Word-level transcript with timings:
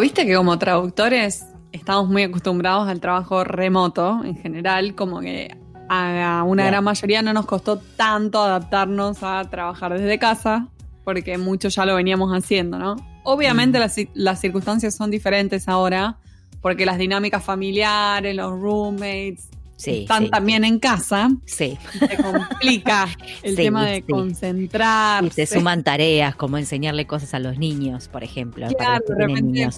Viste 0.00 0.24
que 0.24 0.34
como 0.34 0.58
traductores 0.58 1.44
estamos 1.72 2.08
muy 2.08 2.22
acostumbrados 2.22 2.88
al 2.88 3.00
trabajo 3.00 3.44
remoto 3.44 4.24
en 4.24 4.34
general, 4.34 4.94
como 4.94 5.20
que 5.20 5.54
a 5.90 6.42
una 6.46 6.64
gran 6.64 6.84
mayoría 6.84 7.20
no 7.20 7.34
nos 7.34 7.44
costó 7.44 7.78
tanto 7.78 8.42
adaptarnos 8.42 9.22
a 9.22 9.44
trabajar 9.50 9.98
desde 9.98 10.18
casa, 10.18 10.68
porque 11.04 11.36
muchos 11.36 11.74
ya 11.74 11.84
lo 11.84 11.96
veníamos 11.96 12.30
haciendo, 12.32 12.78
¿no? 12.78 12.96
Obviamente 13.24 13.78
las, 13.78 13.96
las 14.14 14.40
circunstancias 14.40 14.94
son 14.94 15.10
diferentes 15.10 15.68
ahora, 15.68 16.16
porque 16.62 16.86
las 16.86 16.96
dinámicas 16.96 17.44
familiares, 17.44 18.34
los 18.34 18.58
roommates, 18.58 19.50
están 19.86 20.30
también 20.30 20.64
en 20.64 20.78
casa. 20.78 21.30
Sí. 21.46 21.78
Se 21.98 22.16
complica 22.16 23.08
el 23.42 23.56
tema 23.56 23.86
de 23.86 24.02
concentrarse. 24.02 25.42
Y 25.42 25.46
se 25.46 25.54
suman 25.54 25.82
tareas, 25.82 26.34
como 26.36 26.58
enseñarle 26.58 27.06
cosas 27.06 27.34
a 27.34 27.38
los 27.38 27.58
niños, 27.58 28.08
por 28.08 28.24
ejemplo. 28.24 28.66
Claro, 28.68 29.04
de 29.08 29.14
repente. 29.14 29.68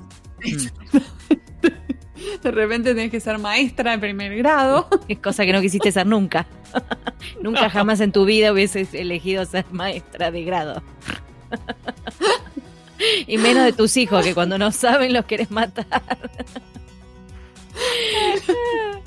De 2.42 2.51
repente 2.51 2.95
tenés 2.95 3.11
que 3.11 3.20
ser 3.20 3.38
maestra 3.38 3.92
de 3.92 3.98
primer 3.98 4.37
grado. 4.37 4.88
Es 5.09 5.19
cosa 5.19 5.45
que 5.45 5.52
no 5.52 5.61
quisiste 5.61 5.92
ser 5.92 6.06
nunca. 6.06 6.47
nunca 7.41 7.69
jamás 7.69 8.00
en 8.00 8.12
tu 8.12 8.25
vida 8.25 8.53
hubieses 8.53 8.95
elegido 8.95 9.45
ser 9.45 9.64
maestra 9.70 10.30
de 10.30 10.45
grado. 10.45 10.83
y 13.27 13.39
menos 13.39 13.64
de 13.64 13.73
tus 13.73 13.97
hijos, 13.97 14.25
que 14.25 14.34
cuando 14.34 14.59
no 14.59 14.70
saben 14.73 15.12
los 15.12 15.25
querés 15.25 15.50
matar. 15.50 16.03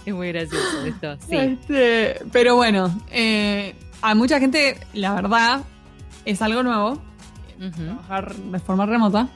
Es 0.05 0.13
muy 0.13 0.29
gracioso 0.29 0.85
esto, 0.85 1.17
sí. 1.27 1.35
Este, 1.35 2.19
pero 2.31 2.55
bueno, 2.55 2.93
eh, 3.11 3.75
a 4.01 4.15
mucha 4.15 4.39
gente, 4.39 4.77
la 4.93 5.13
verdad, 5.13 5.61
es 6.25 6.41
algo 6.41 6.63
nuevo. 6.63 7.01
Trabajar 7.57 8.35
de 8.35 8.59
forma 8.59 8.85
remota. 8.85 9.29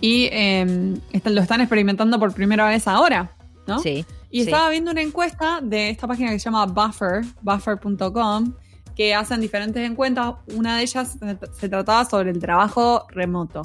Y 0.00 0.28
em, 0.32 1.00
lo 1.24 1.40
están 1.40 1.60
experimentando 1.60 2.18
por 2.18 2.32
primera 2.32 2.68
vez 2.68 2.86
ahora, 2.86 3.32
¿no? 3.66 3.78
Sí. 3.78 4.04
Y 4.30 4.42
estaba 4.42 4.68
viendo 4.70 4.90
una 4.90 5.00
encuesta 5.00 5.60
de 5.62 5.90
esta 5.90 6.06
página 6.06 6.30
que 6.30 6.38
se 6.38 6.44
llama 6.46 6.66
Buffer, 6.66 7.24
buffer.com, 7.40 8.52
que 8.96 9.14
hacen 9.14 9.40
diferentes 9.40 9.88
encuestas. 9.88 10.34
Una 10.54 10.76
de 10.76 10.82
ellas 10.82 11.16
se 11.52 11.68
trataba 11.68 12.04
sobre 12.04 12.30
el 12.30 12.38
trabajo 12.40 13.06
remoto. 13.10 13.62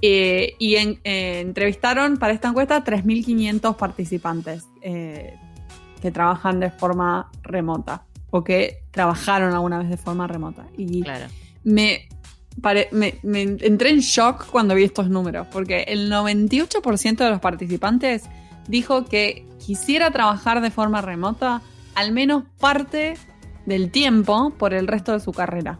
Eh, 0.00 0.54
y 0.58 0.74
eh, 0.74 1.40
entrevistaron 1.40 2.16
para 2.16 2.32
esta 2.32 2.48
encuesta 2.48 2.82
3.500 2.82 3.76
participantes 3.76 4.66
eh, 4.80 5.38
que 6.00 6.10
trabajan 6.10 6.58
de 6.60 6.70
forma 6.70 7.30
remota 7.42 8.04
o 8.30 8.42
que 8.42 8.82
trabajaron 8.90 9.52
alguna 9.52 9.78
vez 9.78 9.90
de 9.90 9.96
forma 9.96 10.26
remota. 10.26 10.66
Y 10.76 11.04
me, 11.64 12.08
me, 12.90 13.20
entré 13.22 13.90
en 13.90 14.00
shock 14.00 14.46
cuando 14.46 14.74
vi 14.74 14.84
estos 14.84 15.08
números, 15.08 15.46
porque 15.52 15.82
el 15.82 16.10
98% 16.10 17.16
de 17.16 17.30
los 17.30 17.40
participantes 17.40 18.24
dijo 18.68 19.04
que 19.04 19.46
quisiera 19.58 20.10
trabajar 20.10 20.60
de 20.60 20.70
forma 20.70 21.00
remota 21.02 21.62
al 21.94 22.12
menos 22.12 22.44
parte 22.58 23.14
del 23.66 23.90
tiempo 23.90 24.50
por 24.58 24.74
el 24.74 24.88
resto 24.88 25.12
de 25.12 25.20
su 25.20 25.32
carrera. 25.32 25.78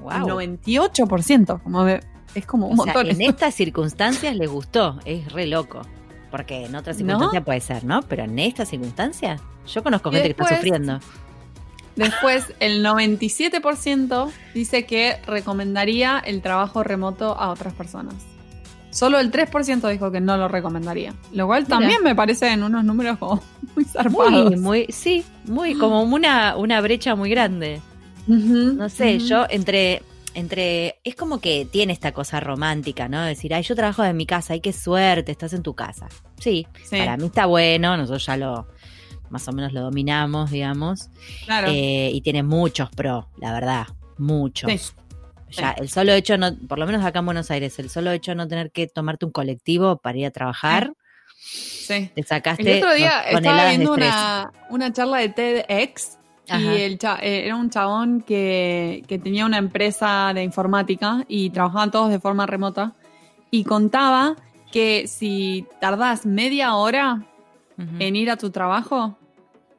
Wow. 0.00 0.40
El 0.40 0.58
98%, 0.58 1.62
como 1.62 1.84
me, 1.84 2.00
es 2.34 2.46
como 2.46 2.68
un 2.68 2.76
montón. 2.76 3.08
en 3.08 3.20
estas 3.22 3.54
circunstancias 3.54 4.36
le 4.36 4.46
gustó, 4.46 4.98
es 5.04 5.32
re 5.32 5.46
loco. 5.46 5.82
Porque 6.30 6.66
en 6.66 6.76
otras 6.76 6.96
circunstancias 6.96 7.44
puede 7.44 7.60
ser, 7.60 7.84
¿no? 7.84 8.02
Pero 8.02 8.24
en 8.24 8.38
estas 8.38 8.68
circunstancias, 8.68 9.40
yo 9.66 9.82
conozco 9.82 10.12
gente 10.12 10.32
que 10.32 10.42
está 10.42 10.56
sufriendo. 10.56 11.00
Después, 11.96 12.52
el 12.60 12.84
97% 12.84 14.30
dice 14.54 14.86
que 14.86 15.16
recomendaría 15.26 16.22
el 16.24 16.40
trabajo 16.40 16.84
remoto 16.84 17.36
a 17.36 17.50
otras 17.50 17.74
personas. 17.74 18.14
Solo 18.90 19.20
el 19.20 19.30
3% 19.30 19.88
dijo 19.90 20.10
que 20.10 20.20
no 20.20 20.36
lo 20.36 20.48
recomendaría. 20.48 21.14
Lo 21.32 21.46
cual 21.46 21.66
también 21.66 22.02
me 22.02 22.14
parece 22.14 22.52
en 22.52 22.62
unos 22.62 22.84
números 22.84 23.18
como 23.18 23.42
muy 23.76 23.84
zarpados. 23.84 24.50
Muy, 24.50 24.56
muy, 24.56 24.86
sí, 24.90 25.24
muy, 25.44 25.74
como 25.74 26.02
una, 26.02 26.56
una 26.56 26.80
brecha 26.80 27.14
muy 27.14 27.30
grande. 27.30 27.80
no 28.26 28.88
sé, 28.88 29.18
yo 29.18 29.46
entre 29.48 30.02
entre, 30.34 31.00
es 31.04 31.14
como 31.14 31.40
que 31.40 31.66
tiene 31.70 31.92
esta 31.92 32.12
cosa 32.12 32.40
romántica, 32.40 33.08
¿no? 33.08 33.22
Decir, 33.24 33.54
ay, 33.54 33.62
yo 33.62 33.74
trabajo 33.74 34.02
de 34.02 34.12
mi 34.12 34.26
casa, 34.26 34.54
ay, 34.54 34.60
qué 34.60 34.72
suerte, 34.72 35.32
estás 35.32 35.52
en 35.52 35.62
tu 35.62 35.74
casa. 35.74 36.08
Sí, 36.38 36.66
para 36.90 37.16
mí 37.16 37.26
está 37.26 37.46
bueno, 37.46 37.96
nosotros 37.96 38.24
ya 38.26 38.36
lo, 38.36 38.68
más 39.28 39.46
o 39.48 39.52
menos 39.52 39.72
lo 39.72 39.82
dominamos, 39.82 40.50
digamos. 40.50 41.08
Claro. 41.44 41.68
Eh, 41.70 42.10
y 42.12 42.20
tiene 42.20 42.42
muchos 42.42 42.90
pros, 42.90 43.26
la 43.38 43.52
verdad, 43.52 43.86
muchos. 44.18 44.94
Ya, 45.50 45.72
el 45.72 45.88
solo 45.88 46.12
hecho, 46.12 46.38
no, 46.38 46.56
por 46.68 46.78
lo 46.78 46.86
menos 46.86 47.04
acá 47.04 47.18
en 47.18 47.24
Buenos 47.24 47.50
Aires, 47.50 47.76
el 47.80 47.90
solo 47.90 48.12
hecho 48.12 48.30
de 48.30 48.36
no 48.36 48.46
tener 48.46 48.70
que 48.70 48.86
tomarte 48.86 49.26
un 49.26 49.32
colectivo 49.32 49.96
para 49.96 50.16
ir 50.16 50.26
a 50.26 50.30
trabajar. 50.30 50.92
Sí. 51.40 52.10
Te 52.14 52.22
sacaste. 52.22 52.70
El 52.70 52.78
otro 52.78 52.94
día 52.94 53.22
estaba 53.22 53.68
viendo 53.70 53.92
una, 53.94 54.52
una 54.68 54.92
charla 54.92 55.18
de 55.18 55.30
TEDx 55.30 56.19
y 56.58 56.66
el 56.82 56.98
eh, 57.22 57.42
era 57.44 57.56
un 57.56 57.70
chabón 57.70 58.22
que, 58.22 59.04
tenía 59.22 59.46
una 59.46 59.58
empresa 59.58 60.32
de 60.34 60.42
informática 60.42 61.24
y 61.28 61.50
trabajaban 61.50 61.90
todos 61.90 62.10
de 62.10 62.18
forma 62.18 62.46
remota. 62.46 62.94
Y 63.50 63.64
contaba 63.64 64.36
que 64.72 65.06
si 65.06 65.66
tardás 65.80 66.26
media 66.26 66.74
hora 66.74 67.24
en 67.98 68.14
ir 68.14 68.30
a 68.30 68.36
tu 68.36 68.50
trabajo, 68.50 69.16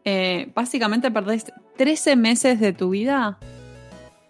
eh, 0.03 0.51
básicamente 0.55 1.11
perdés 1.11 1.45
13 1.77 2.15
meses 2.15 2.59
de 2.59 2.73
tu 2.73 2.89
vida 2.89 3.37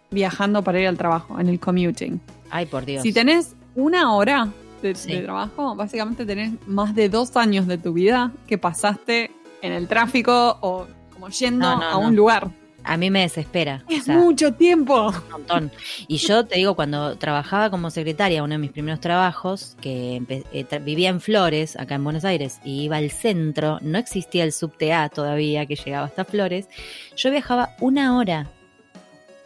viajando 0.10 0.62
para 0.62 0.82
ir 0.82 0.88
al 0.88 0.98
trabajo, 0.98 1.40
en 1.40 1.48
el 1.48 1.60
commuting. 1.60 2.20
Ay, 2.50 2.66
por 2.66 2.86
Dios. 2.86 3.02
Si 3.04 3.14
tenés 3.14 3.56
una 3.76 4.14
hora 4.14 4.50
de, 4.82 4.94
de 4.94 5.22
trabajo, 5.22 5.74
básicamente 5.76 6.26
tenés 6.26 6.52
más 6.68 6.94
de 6.94 7.08
dos 7.08 7.38
años 7.38 7.66
de 7.66 7.78
tu 7.78 7.94
vida 7.94 8.34
que 8.46 8.58
pasaste 8.58 9.32
en 9.62 9.72
el 9.72 9.88
tráfico 9.88 10.58
o 10.60 10.88
yendo 11.30 11.68
a 11.68 11.98
un 11.98 12.16
lugar. 12.16 12.52
A 12.84 12.98
mí 12.98 13.12
me 13.12 13.22
desespera. 13.22 13.84
Es 13.88 14.08
mucho 14.08 14.54
tiempo. 14.54 15.10
Un 15.10 15.32
montón. 15.32 15.72
Y 16.08 16.18
yo 16.18 16.46
te 16.46 16.56
digo, 16.56 16.76
cuando 16.76 17.16
trabajaba 17.18 17.70
como 17.70 17.92
secretaria, 17.92 18.44
uno 18.44 18.54
de 18.54 18.58
mis 18.58 18.72
primeros 18.72 19.00
trabajos, 19.00 19.78
que 19.82 20.22
eh, 20.30 20.80
vivía 20.80 21.10
en 21.10 21.22
Flores, 21.22 21.78
acá 21.78 21.96
en 21.96 22.04
Buenos 22.04 22.26
Aires, 22.26 22.60
y 22.64 22.84
iba 22.84 22.98
al 22.98 23.12
centro, 23.12 23.78
no 23.82 23.98
existía 23.98 24.44
el 24.44 24.52
subte 24.52 24.94
A 24.94 25.10
todavía 25.10 25.66
que 25.66 25.76
llegaba 25.76 26.08
hasta 26.08 26.26
Flores, 26.26 26.68
yo 27.16 27.30
viajaba 27.30 27.76
una 27.80 28.18
hora 28.18 28.48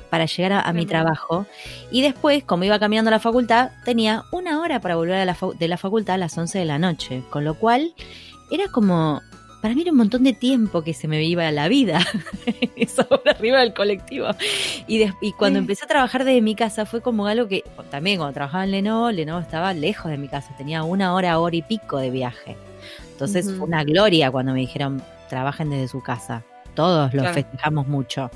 para 0.09 0.25
llegar 0.25 0.53
a, 0.66 0.72
mi 0.72 0.85
trabajo 0.85 1.46
y 1.91 2.02
después, 2.02 2.41
como 2.44 2.64
iba 2.64 2.80
caminando 2.80 3.09
a 3.09 3.12
la 3.12 3.19
facultad, 3.19 3.72
tenía 3.84 4.24
una 4.31 4.62
hora 4.62 4.80
para 4.80 4.96
volver 4.96 5.16
a 5.16 5.25
la 5.25 5.38
de 5.59 5.68
la 5.68 5.78
facultad 5.78 6.16
a 6.16 6.18
las 6.18 6.38
11 6.38 6.59
de 6.59 6.66
la 6.66 6.80
noche, 6.80 7.24
con 7.30 7.44
lo 7.44 7.56
cual 7.56 7.94
era 8.50 8.69
como 8.69 9.22
para 9.66 9.74
mí 9.74 9.81
era 9.81 9.94
un 9.94 9.98
montón 9.98 10.24
de 10.24 10.34
tiempo 10.34 10.84
que 10.84 10.94
se 10.94 11.08
me 11.08 11.24
iba 11.24 11.52
la 11.52 11.68
vida, 11.68 12.00
esa 12.76 13.08
hora 13.09 13.31
arriba 13.31 13.62
del 13.62 13.74
colectivo. 13.74 14.28
Y, 14.86 15.03
y 15.22 15.31
cuando 15.31 15.58
empecé 15.58 15.86
a 15.86 15.88
trabajar 15.88 16.24
desde 16.24 16.40
mi 16.44 16.53
casa 16.53 16.86
fue 16.86 17.02
como 17.02 17.26
algo 17.26 17.48
que, 17.48 17.64
también 17.90 18.18
cuando 18.18 18.36
trabajaba 18.36 18.64
en 18.64 18.70
Lenovo, 18.70 19.09
Lenovo 19.09 19.40
estaba 19.40 19.74
lejos 19.74 20.12
de 20.12 20.20
mi 20.20 20.28
casa, 20.28 20.53
tenía 20.56 20.84
una 20.84 21.16
hora, 21.16 21.40
hora 21.40 21.56
y 21.56 21.64
pico 21.64 21.98
de 21.98 22.12
viaje. 22.12 22.56
Entonces 23.09 23.52
fue 23.58 23.66
una 23.66 23.84
gloria 23.84 24.30
cuando 24.30 24.53
me 24.53 24.59
dijeron, 24.59 25.02
trabajen 25.30 25.72
desde 25.72 25.88
su 25.88 26.03
casa. 26.03 26.44
Todos 26.76 27.12
lo 27.16 27.24
festejamos 27.34 27.88
mucho 27.88 28.30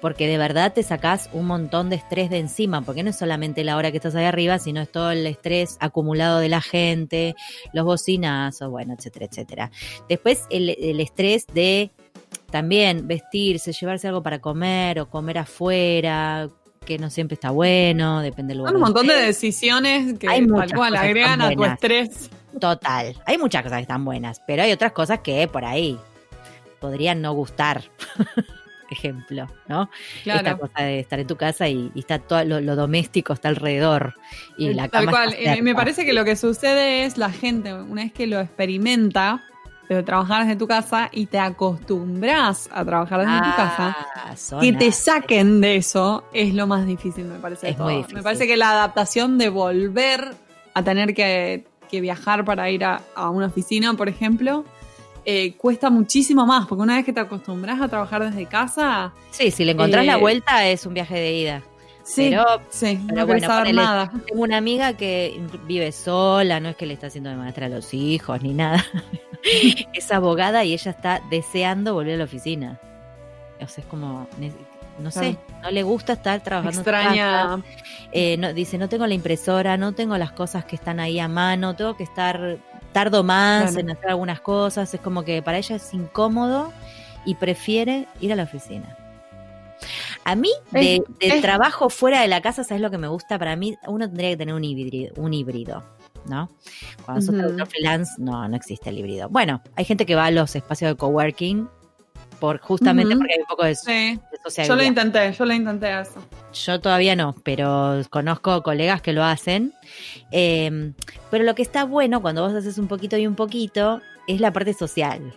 porque 0.00 0.26
de 0.26 0.38
verdad 0.38 0.72
te 0.72 0.82
sacás 0.82 1.28
un 1.32 1.46
montón 1.46 1.90
de 1.90 1.96
estrés 1.96 2.30
de 2.30 2.38
encima, 2.38 2.82
porque 2.82 3.02
no 3.02 3.10
es 3.10 3.18
solamente 3.18 3.64
la 3.64 3.76
hora 3.76 3.90
que 3.90 3.96
estás 3.96 4.14
ahí 4.14 4.24
arriba, 4.24 4.58
sino 4.58 4.80
es 4.80 4.90
todo 4.90 5.10
el 5.10 5.26
estrés 5.26 5.76
acumulado 5.80 6.38
de 6.38 6.48
la 6.48 6.60
gente, 6.60 7.34
los 7.72 7.84
bocinazos, 7.84 8.70
bueno, 8.70 8.94
etcétera, 8.94 9.26
etcétera. 9.26 9.70
Después 10.08 10.44
el, 10.50 11.00
estrés 11.00 11.46
de 11.52 11.90
también 12.50 13.06
vestirse, 13.08 13.72
llevarse 13.72 14.08
algo 14.08 14.22
para 14.22 14.40
comer 14.40 15.00
o 15.00 15.08
comer 15.08 15.38
afuera, 15.38 16.48
que 16.84 16.98
no 16.98 17.10
siempre 17.10 17.34
está 17.34 17.50
bueno, 17.50 18.20
depende 18.20 18.52
del 18.52 18.58
lugar. 18.58 18.72
Hay 18.72 18.76
un 18.76 18.82
montón 18.82 19.06
de 19.06 19.14
decisiones 19.14 20.18
que 20.18 20.28
hay 20.28 20.46
tal 20.46 20.72
cual 20.72 20.96
agregan 20.96 21.42
a 21.42 21.50
tu 21.50 21.64
estrés. 21.64 22.30
Total, 22.58 23.14
hay 23.26 23.38
muchas 23.38 23.62
cosas 23.62 23.78
que 23.78 23.82
están 23.82 24.04
buenas, 24.04 24.40
pero 24.46 24.62
hay 24.62 24.72
otras 24.72 24.92
cosas 24.92 25.20
que 25.20 25.46
por 25.48 25.64
ahí 25.64 25.98
podrían 26.80 27.20
no 27.20 27.32
gustar. 27.34 27.84
ejemplo, 28.94 29.46
¿no? 29.68 29.90
Claro. 30.22 30.40
Esta 30.40 30.58
cosa 30.58 30.82
de 30.82 31.00
estar 31.00 31.18
en 31.18 31.26
tu 31.26 31.36
casa 31.36 31.68
y, 31.68 31.90
está 31.94 32.18
todo 32.18 32.44
lo, 32.44 32.76
doméstico 32.76 33.32
está 33.32 33.48
alrededor 33.48 34.14
y 34.56 34.72
la 34.74 34.88
Tal 34.88 35.08
cual. 35.08 35.34
Eh, 35.38 35.62
me 35.62 35.74
parece 35.74 36.04
que 36.04 36.12
lo 36.12 36.24
que 36.24 36.36
sucede 36.36 37.04
es 37.04 37.18
la 37.18 37.30
gente, 37.30 37.74
una 37.74 38.02
vez 38.02 38.12
que 38.12 38.26
lo 38.26 38.40
experimenta, 38.40 39.42
de 39.88 40.02
trabajar 40.02 40.44
desde 40.44 40.56
tu 40.56 40.66
casa 40.66 41.08
y 41.12 41.26
te 41.26 41.38
acostumbras 41.38 42.68
a 42.72 42.84
trabajar 42.84 43.20
desde 43.20 43.38
tu 43.38 43.56
casa, 43.56 43.96
ah, 44.14 44.60
que 44.60 44.72
te 44.72 44.92
saquen 44.92 45.60
de 45.60 45.76
eso 45.76 46.24
es 46.32 46.54
lo 46.54 46.66
más 46.66 46.86
difícil, 46.86 47.24
me 47.24 47.38
parece. 47.38 47.70
Es 47.70 47.78
muy 47.78 47.96
difícil. 47.96 48.16
Me 48.16 48.22
parece 48.22 48.46
que 48.46 48.56
la 48.56 48.70
adaptación 48.70 49.38
de 49.38 49.48
volver 49.48 50.34
a 50.74 50.82
tener 50.82 51.14
que, 51.14 51.64
viajar 51.90 52.44
para 52.44 52.68
ir 52.70 52.84
a, 52.84 53.00
a, 53.14 53.30
una 53.30 53.46
oficina, 53.46 53.94
por 53.94 54.10
ejemplo, 54.10 54.64
eh, 55.30 55.52
cuesta 55.58 55.90
muchísimo 55.90 56.46
más, 56.46 56.66
porque 56.66 56.82
una 56.82 56.96
vez 56.96 57.04
que 57.04 57.12
te 57.12 57.20
acostumbras 57.20 57.82
a 57.82 57.88
trabajar 57.88 58.24
desde 58.24 58.46
casa... 58.46 59.12
Sí, 59.30 59.50
si 59.50 59.62
le 59.66 59.72
encontrás 59.72 60.06
la 60.06 60.14
eh, 60.14 60.20
vuelta 60.20 60.66
es 60.66 60.86
un 60.86 60.94
viaje 60.94 61.16
de 61.16 61.32
ida. 61.34 61.62
Sí, 62.02 62.28
pero, 62.30 62.46
sí, 62.70 62.98
pero 63.06 63.20
no 63.20 63.26
bueno, 63.26 63.46
saber 63.46 63.64
ponele, 63.64 63.82
nada. 63.82 64.10
tengo 64.26 64.42
una 64.42 64.56
amiga 64.56 64.94
que 64.94 65.38
vive 65.66 65.92
sola, 65.92 66.60
no 66.60 66.70
es 66.70 66.76
que 66.76 66.86
le 66.86 66.94
está 66.94 67.08
haciendo 67.08 67.28
de 67.28 67.36
maestra 67.36 67.66
a 67.66 67.68
los 67.68 67.92
hijos 67.92 68.40
ni 68.40 68.54
nada. 68.54 68.82
es 69.92 70.10
abogada 70.10 70.64
y 70.64 70.72
ella 70.72 70.92
está 70.92 71.20
deseando 71.28 71.92
volver 71.92 72.14
a 72.14 72.16
la 72.16 72.24
oficina. 72.24 72.80
O 73.60 73.68
sea, 73.68 73.84
es 73.84 73.90
como, 73.90 74.26
no 74.98 75.10
sé, 75.10 75.36
no 75.62 75.70
le 75.70 75.82
gusta 75.82 76.14
estar 76.14 76.42
trabajando 76.42 76.80
en. 76.80 76.86
Extraña. 76.86 77.62
Eh, 78.12 78.38
no, 78.38 78.54
dice, 78.54 78.78
no 78.78 78.88
tengo 78.88 79.06
la 79.06 79.12
impresora, 79.12 79.76
no 79.76 79.92
tengo 79.92 80.16
las 80.16 80.32
cosas 80.32 80.64
que 80.64 80.76
están 80.76 81.00
ahí 81.00 81.20
a 81.20 81.28
mano, 81.28 81.76
tengo 81.76 81.98
que 81.98 82.04
estar, 82.04 82.56
tardo 82.92 83.22
más 83.22 83.72
Claro. 83.72 83.80
en 83.80 83.90
hacer 83.90 84.10
algunas 84.10 84.40
cosas, 84.40 84.92
es 84.92 85.00
como 85.00 85.24
que 85.24 85.42
para 85.42 85.58
ella 85.58 85.76
es 85.76 85.92
incómodo 85.94 86.72
y 87.24 87.34
prefiere 87.34 88.06
ir 88.20 88.32
a 88.32 88.36
la 88.36 88.44
oficina. 88.44 88.96
A 90.24 90.34
mí, 90.34 90.50
de, 90.72 90.96
Es- 90.96 91.02
de 91.20 91.28
es- 91.36 91.40
trabajo 91.40 91.88
fuera 91.88 92.20
de 92.20 92.28
la 92.28 92.40
casa, 92.42 92.64
¿sabes 92.64 92.80
lo 92.82 92.90
que 92.90 92.98
me 92.98 93.08
gusta? 93.08 93.38
Para 93.38 93.56
mí, 93.56 93.76
uno 93.86 94.06
tendría 94.06 94.30
que 94.30 94.36
tener 94.36 94.54
un 94.54 94.64
híbrido, 94.64 95.12
un 95.16 95.32
híbrido 95.34 95.82
¿no? 96.26 96.50
Cuando 97.06 97.22
sos 97.22 97.30
Ujú. 97.30 97.38
traductor 97.38 97.66
freelance, 97.68 98.12
no, 98.18 98.46
no 98.48 98.56
existe 98.56 98.90
el 98.90 98.98
híbrido. 98.98 99.30
Bueno, 99.30 99.62
hay 99.76 99.84
gente 99.86 100.04
que 100.04 100.14
va 100.14 100.26
a 100.26 100.30
los 100.30 100.54
espacios 100.56 100.90
de 100.90 100.96
coworking 100.96 101.68
por 102.40 102.58
justamente 102.60 103.16
porque 103.16 103.34
hay 103.34 103.40
un 103.40 103.46
poco 103.46 103.64
de, 103.64 103.74
Sí. 103.74 104.18
de 104.56 104.64
Yo 104.66 104.76
lo 104.76 104.82
intenté, 104.82 105.32
yo 105.32 105.44
lo 105.44 105.52
intenté 105.54 106.00
eso. 106.00 106.22
Yo 106.52 106.80
todavía 106.80 107.14
no, 107.16 107.34
pero 107.42 108.00
conozco 108.10 108.62
colegas 108.62 109.02
que 109.02 109.12
lo 109.12 109.24
hacen. 109.24 109.72
Eh, 110.30 110.92
pero 111.30 111.44
lo 111.44 111.54
que 111.54 111.62
está 111.62 111.84
bueno 111.84 112.22
cuando 112.22 112.42
vos 112.46 112.54
haces 112.54 112.78
un 112.78 112.88
poquito 112.88 113.16
y 113.16 113.26
un 113.26 113.34
poquito 113.34 114.00
es 114.26 114.40
la 114.40 114.52
parte 114.52 114.72
social. 114.74 115.34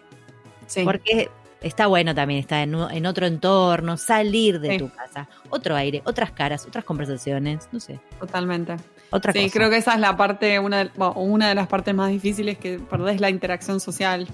Sí. 0.68 0.83
Porque 0.83 1.30
está 1.62 1.88
bueno 1.88 2.15
también 2.15 2.39
estar 2.39 2.59
en, 2.68 3.06
otro 3.06 3.25
entorno, 3.25 3.97
salir 3.97 4.59
de 4.59 4.71
Sí. 4.71 4.77
tu 4.80 4.89
casa, 4.89 5.27
otro 5.50 5.75
aire, 5.75 6.01
otras 6.06 6.31
caras, 6.31 6.65
otras 6.65 6.83
conversaciones, 6.83 7.69
no 7.71 7.80
sé, 7.80 8.00
Totalmente. 8.19 8.77
otra 9.12 9.31
Sí, 9.31 9.44
cosa. 9.44 9.54
creo 9.54 9.69
que 9.69 9.77
esa 9.77 9.94
es 9.94 10.00
la 10.00 10.18
parte, 10.18 10.57
una 10.59 10.86
de, 10.86 10.92
bueno, 10.95 11.13
una 11.13 11.50
de 11.50 11.56
las 11.56 11.68
partes 11.68 11.94
más 11.94 12.09
difíciles 12.09 12.57
que 12.57 12.80
perdés 12.80 13.21
la 13.21 13.30
interacción 13.30 13.80
social 13.80 14.27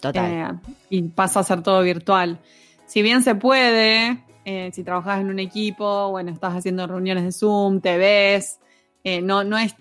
Total. 0.00 0.30
eh, 0.32 0.70
y 0.90 1.02
pasa 1.02 1.40
a 1.40 1.44
ser 1.44 1.62
todo 1.62 1.82
virtual. 1.82 2.38
Si 2.86 3.02
bien 3.02 3.22
se 3.22 3.34
puede, 3.34 4.18
eh, 4.44 4.70
si 4.72 4.82
trabajas 4.82 5.20
en 5.20 5.28
un 5.30 5.38
equipo, 5.38 6.10
bueno, 6.10 6.30
estás 6.32 6.54
haciendo 6.54 6.86
reuniones 6.86 7.24
de 7.24 7.32
Zoom, 7.32 7.80
te 7.80 7.96
ves, 7.98 8.58
eh, 9.04 9.20
no, 9.22 9.44
no 9.44 9.56
es, 9.58 9.74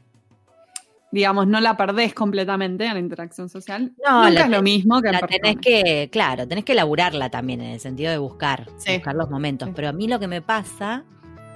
digamos, 1.11 1.47
no 1.47 1.59
la 1.59 1.75
perdés 1.75 2.13
completamente 2.13 2.87
a 2.87 2.93
la 2.93 2.99
interacción 2.99 3.49
social. 3.49 3.93
No, 4.05 4.25
Nunca 4.27 4.41
la 4.41 4.45
es 4.45 4.49
lo 4.51 4.61
mismo 4.61 5.01
que 5.01 5.11
La 5.11 5.21
tenés 5.21 5.57
que, 5.57 6.09
claro, 6.11 6.47
tenés 6.47 6.63
que 6.65 6.73
elaborarla 6.73 7.29
también 7.31 7.61
en 7.61 7.71
el 7.71 7.79
sentido 7.79 8.11
de 8.11 8.19
buscar, 8.19 8.67
Sí. 8.77 8.93
buscar 8.95 9.15
los 9.15 9.29
momentos. 9.29 9.69
Sí. 9.69 9.73
Pero 9.75 9.89
a 9.89 9.93
mí 9.93 10.07
lo 10.07 10.19
que 10.19 10.27
me 10.27 10.41
pasa, 10.43 11.03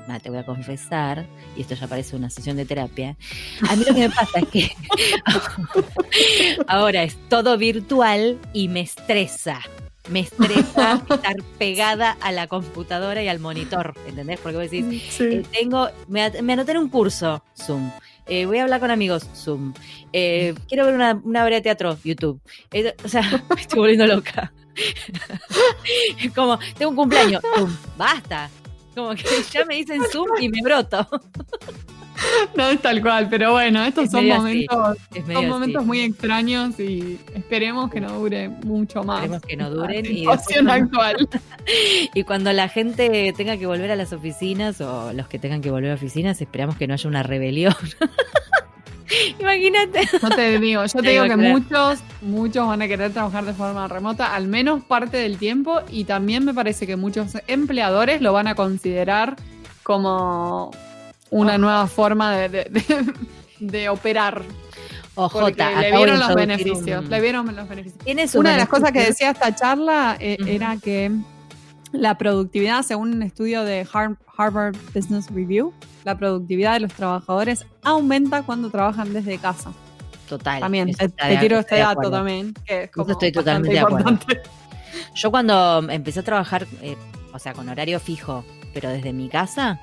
ah, 0.07 0.19
te 0.19 0.29
voy 0.29 0.39
a 0.39 0.45
confesar, 0.45 1.25
y 1.55 1.61
esto 1.61 1.75
ya 1.75 1.87
parece 1.87 2.15
una 2.15 2.29
sesión 2.29 2.57
de 2.57 2.65
terapia, 2.65 3.15
a 3.69 3.75
mí 3.75 3.83
lo 3.87 3.93
que 3.93 4.01
me 4.01 4.09
pasa 4.09 4.39
es 4.39 4.47
que 4.49 4.71
ahora 6.67 7.03
es 7.03 7.17
todo 7.29 7.57
virtual 7.57 8.39
y 8.53 8.67
me 8.67 8.81
estresa. 8.81 9.61
Me 10.09 10.19
estresa 10.19 11.01
estar 11.09 11.35
pegada 11.57 12.17
a 12.19 12.31
la 12.33 12.47
computadora 12.47 13.23
y 13.23 13.29
al 13.29 13.39
monitor, 13.39 13.93
¿entendés? 14.05 14.37
Porque 14.41 14.57
vos 14.57 14.69
decís, 14.69 15.01
Sí. 15.09 15.23
eh, 15.23 15.43
tengo, 15.57 15.89
me, 16.09 16.29
me 16.41 16.53
anoté 16.53 16.71
en 16.71 16.77
un 16.79 16.89
curso, 16.89 17.41
Zoom. 17.57 17.89
Eh, 18.25 18.45
voy 18.45 18.57
a 18.57 18.63
hablar 18.63 18.79
con 18.81 18.91
amigos, 18.91 19.27
Zoom. 19.35 19.73
Eh, 20.11 20.55
quiero 20.67 20.85
ver 20.85 20.95
una, 20.95 21.19
una 21.23 21.43
obra 21.45 21.55
de 21.55 21.61
teatro, 21.61 21.97
YouTube. 22.03 22.41
Eh, 22.71 22.93
o 23.03 23.07
sea, 23.07 23.21
me 23.55 23.61
estoy 23.61 23.79
volviendo 23.79 24.05
loca. 24.07 24.51
Es 26.21 26.31
como, 26.33 26.57
tengo 26.77 26.91
un 26.91 26.97
cumpleaños, 26.97 27.41
Zoom. 27.55 27.73
Basta. 27.97 28.49
Como 28.95 29.15
que 29.15 29.23
ya 29.51 29.65
me 29.65 29.75
dicen 29.75 30.01
Zoom 30.11 30.29
y 30.39 30.49
me 30.49 30.61
broto. 30.61 31.07
No 32.55 32.69
es 32.69 32.81
tal 32.81 33.01
cual, 33.01 33.27
pero 33.29 33.51
bueno, 33.51 33.83
estos 33.83 34.05
Es 34.05 34.11
son 34.11 34.27
momentos, 34.27 34.97
Es 35.13 35.25
son 35.25 35.49
momentos 35.49 35.79
así. 35.79 35.87
muy 35.87 35.99
extraños 36.01 36.79
y 36.79 37.19
esperemos 37.33 37.91
que 37.91 37.99
no 37.99 38.17
dure 38.17 38.47
mucho 38.49 39.03
más. 39.03 39.23
Esperemos 39.23 39.41
que 39.41 39.57
no 39.57 39.69
duren 39.69 40.05
y 40.05 40.19
situación 40.19 40.69
actual. 40.69 41.27
Y 42.13 42.23
cuando 42.23 42.51
la 42.53 42.67
gente 42.69 43.33
tenga 43.35 43.57
que 43.57 43.65
volver 43.65 43.91
a 43.91 43.95
las 43.95 44.13
oficinas 44.13 44.81
o 44.81 45.13
los 45.13 45.27
que 45.27 45.39
tengan 45.39 45.61
que 45.61 45.71
volver 45.71 45.91
a 45.91 45.95
oficinas, 45.95 46.41
esperamos 46.41 46.77
que 46.77 46.87
no 46.87 46.93
haya 46.93 47.09
una 47.09 47.23
rebelión. 47.23 47.75
Imagínate. 49.39 50.01
No 50.21 50.29
te 50.29 50.59
digo, 50.59 50.85
yo 50.85 50.99
te 51.01 51.09
digo 51.09 51.23
que 51.25 51.35
muchos, 51.37 51.99
muchos 52.21 52.67
van 52.67 52.81
a 52.81 52.87
querer 52.87 53.11
trabajar 53.13 53.45
de 53.45 53.53
forma 53.53 53.87
remota, 53.87 54.33
al 54.35 54.47
menos 54.47 54.83
parte 54.83 55.17
del 55.17 55.37
tiempo, 55.37 55.81
y 55.89 56.05
también 56.05 56.45
me 56.45 56.53
parece 56.53 56.87
que 56.87 56.95
muchos 56.95 57.33
empleadores 57.47 58.21
lo 58.21 58.33
van 58.33 58.47
a 58.47 58.55
considerar 58.55 59.35
como 59.83 60.71
una 61.29 61.55
Oh. 61.55 61.57
nueva 61.57 61.87
forma 61.87 62.35
de, 62.35 62.49
de- 62.49 62.63
de- 62.69 63.13
de 63.59 63.89
operar. 63.89 64.41
OJ, 65.15 65.39
Porque 65.41 65.63
le 65.79 65.91
vieron 65.95 66.19
los 66.19 66.33
beneficios. 66.33 67.03
un- 67.03 67.09
Le 67.09 67.21
vieron 67.21 67.55
los 67.55 67.69
beneficios. 67.69 68.35
Una 68.35 68.51
de 68.53 68.57
las 68.57 68.67
cosas 68.67 68.91
que 68.91 69.01
decía 69.01 69.29
esta 69.31 69.53
charla 69.53 70.17
eh, 70.19 70.37
era 70.47 70.75
que 70.81 71.11
la 71.93 72.17
productividad, 72.17 72.83
según 72.83 73.13
un 73.13 73.23
estudio 73.23 73.63
de 73.63 73.85
Har- 73.91 74.17
Harvard 74.37 74.75
Business 74.93 75.29
Review, 75.31 75.73
la 76.03 76.17
productividad 76.17 76.73
de 76.73 76.81
los 76.81 76.93
trabajadores 76.93 77.65
aumenta 77.83 78.43
cuando 78.43 78.69
trabajan 78.69 79.13
desde 79.13 79.37
casa. 79.37 79.71
Total. 80.27 80.59
También, 80.59 80.93
te, 80.93 81.07
te 81.09 81.37
tiro 81.37 81.59
este 81.59 81.77
dato 81.77 82.09
también, 82.09 82.53
que 82.65 82.83
es 82.83 82.91
como 82.91 83.11
estoy 83.11 83.31
totalmente 83.31 83.73
de 83.73 83.79
acuerdo. 83.79 84.17
Yo 85.15 85.31
cuando 85.31 85.79
empecé 85.89 86.19
a 86.19 86.23
trabajar, 86.23 86.65
eh, 86.81 86.95
o 87.33 87.39
sea, 87.39 87.53
con 87.53 87.69
horario 87.69 87.99
fijo, 87.99 88.43
pero 88.73 88.89
desde 88.89 89.13
mi 89.13 89.29
casa, 89.29 89.79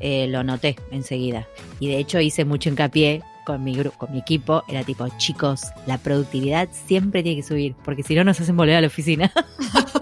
eh, 0.00 0.26
lo 0.28 0.42
noté 0.44 0.76
enseguida. 0.90 1.46
Y 1.80 1.88
de 1.88 1.98
hecho 1.98 2.20
hice 2.20 2.44
mucho 2.44 2.68
hincapié 2.70 3.22
con 3.44 3.62
mi, 3.64 3.74
gru- 3.74 3.92
con 3.92 4.12
mi 4.12 4.18
equipo. 4.20 4.62
Era 4.68 4.82
tipo, 4.84 5.06
chicos, 5.18 5.62
la 5.86 5.98
productividad 5.98 6.68
siempre 6.86 7.22
tiene 7.22 7.40
que 7.42 7.46
subir, 7.46 7.74
porque 7.84 8.02
si 8.02 8.14
no 8.14 8.24
nos 8.24 8.40
hacen 8.40 8.56
volver 8.56 8.76
a 8.76 8.80
la 8.80 8.86
oficina. 8.86 9.32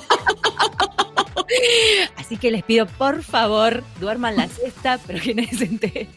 Así 2.17 2.37
que 2.37 2.51
les 2.51 2.63
pido, 2.63 2.87
por 2.87 3.23
favor, 3.23 3.83
duerman 4.01 4.37
la 4.37 4.49
siesta, 4.49 4.99
pero 5.07 5.21
que 5.21 5.35
nadie 5.35 5.57
se 5.57 5.65
entere. 5.65 6.09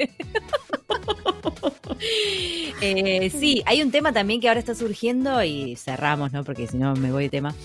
Eh, 2.82 3.30
sí, 3.30 3.64
hay 3.66 3.82
un 3.82 3.92
tema 3.92 4.12
también 4.12 4.42
que 4.42 4.50
ahora 4.50 4.60
está 4.60 4.76
surgiendo 4.76 5.42
y 5.44 5.76
cerramos, 5.78 6.34
¿no? 6.34 6.44
Porque 6.44 6.68
si 6.68 6.78
no 6.78 6.96
me 6.96 7.12
voy 7.12 7.24
de 7.24 7.30
tema. 7.30 7.56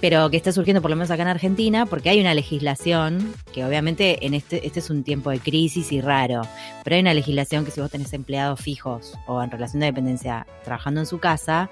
Pero 0.00 0.28
que 0.30 0.36
está 0.36 0.52
surgiendo 0.52 0.82
por 0.82 0.90
lo 0.90 0.96
menos 0.96 1.10
acá 1.10 1.22
en 1.22 1.28
Argentina, 1.28 1.86
porque 1.86 2.10
hay 2.10 2.20
una 2.20 2.34
legislación 2.34 3.34
que 3.52 3.64
obviamente 3.64 4.26
en 4.26 4.34
este, 4.34 4.66
este 4.66 4.80
es 4.80 4.90
un 4.90 5.02
tiempo 5.02 5.30
de 5.30 5.40
crisis 5.40 5.92
y 5.92 6.00
raro, 6.00 6.42
pero 6.84 6.96
hay 6.96 7.00
una 7.00 7.14
legislación 7.14 7.64
que 7.64 7.70
si 7.70 7.80
vos 7.80 7.90
tenés 7.90 8.12
empleados 8.12 8.60
fijos 8.60 9.14
o 9.26 9.42
en 9.42 9.50
relación 9.50 9.80
de 9.80 9.86
dependencia 9.86 10.46
trabajando 10.64 11.00
en 11.00 11.06
su 11.06 11.18
casa, 11.18 11.70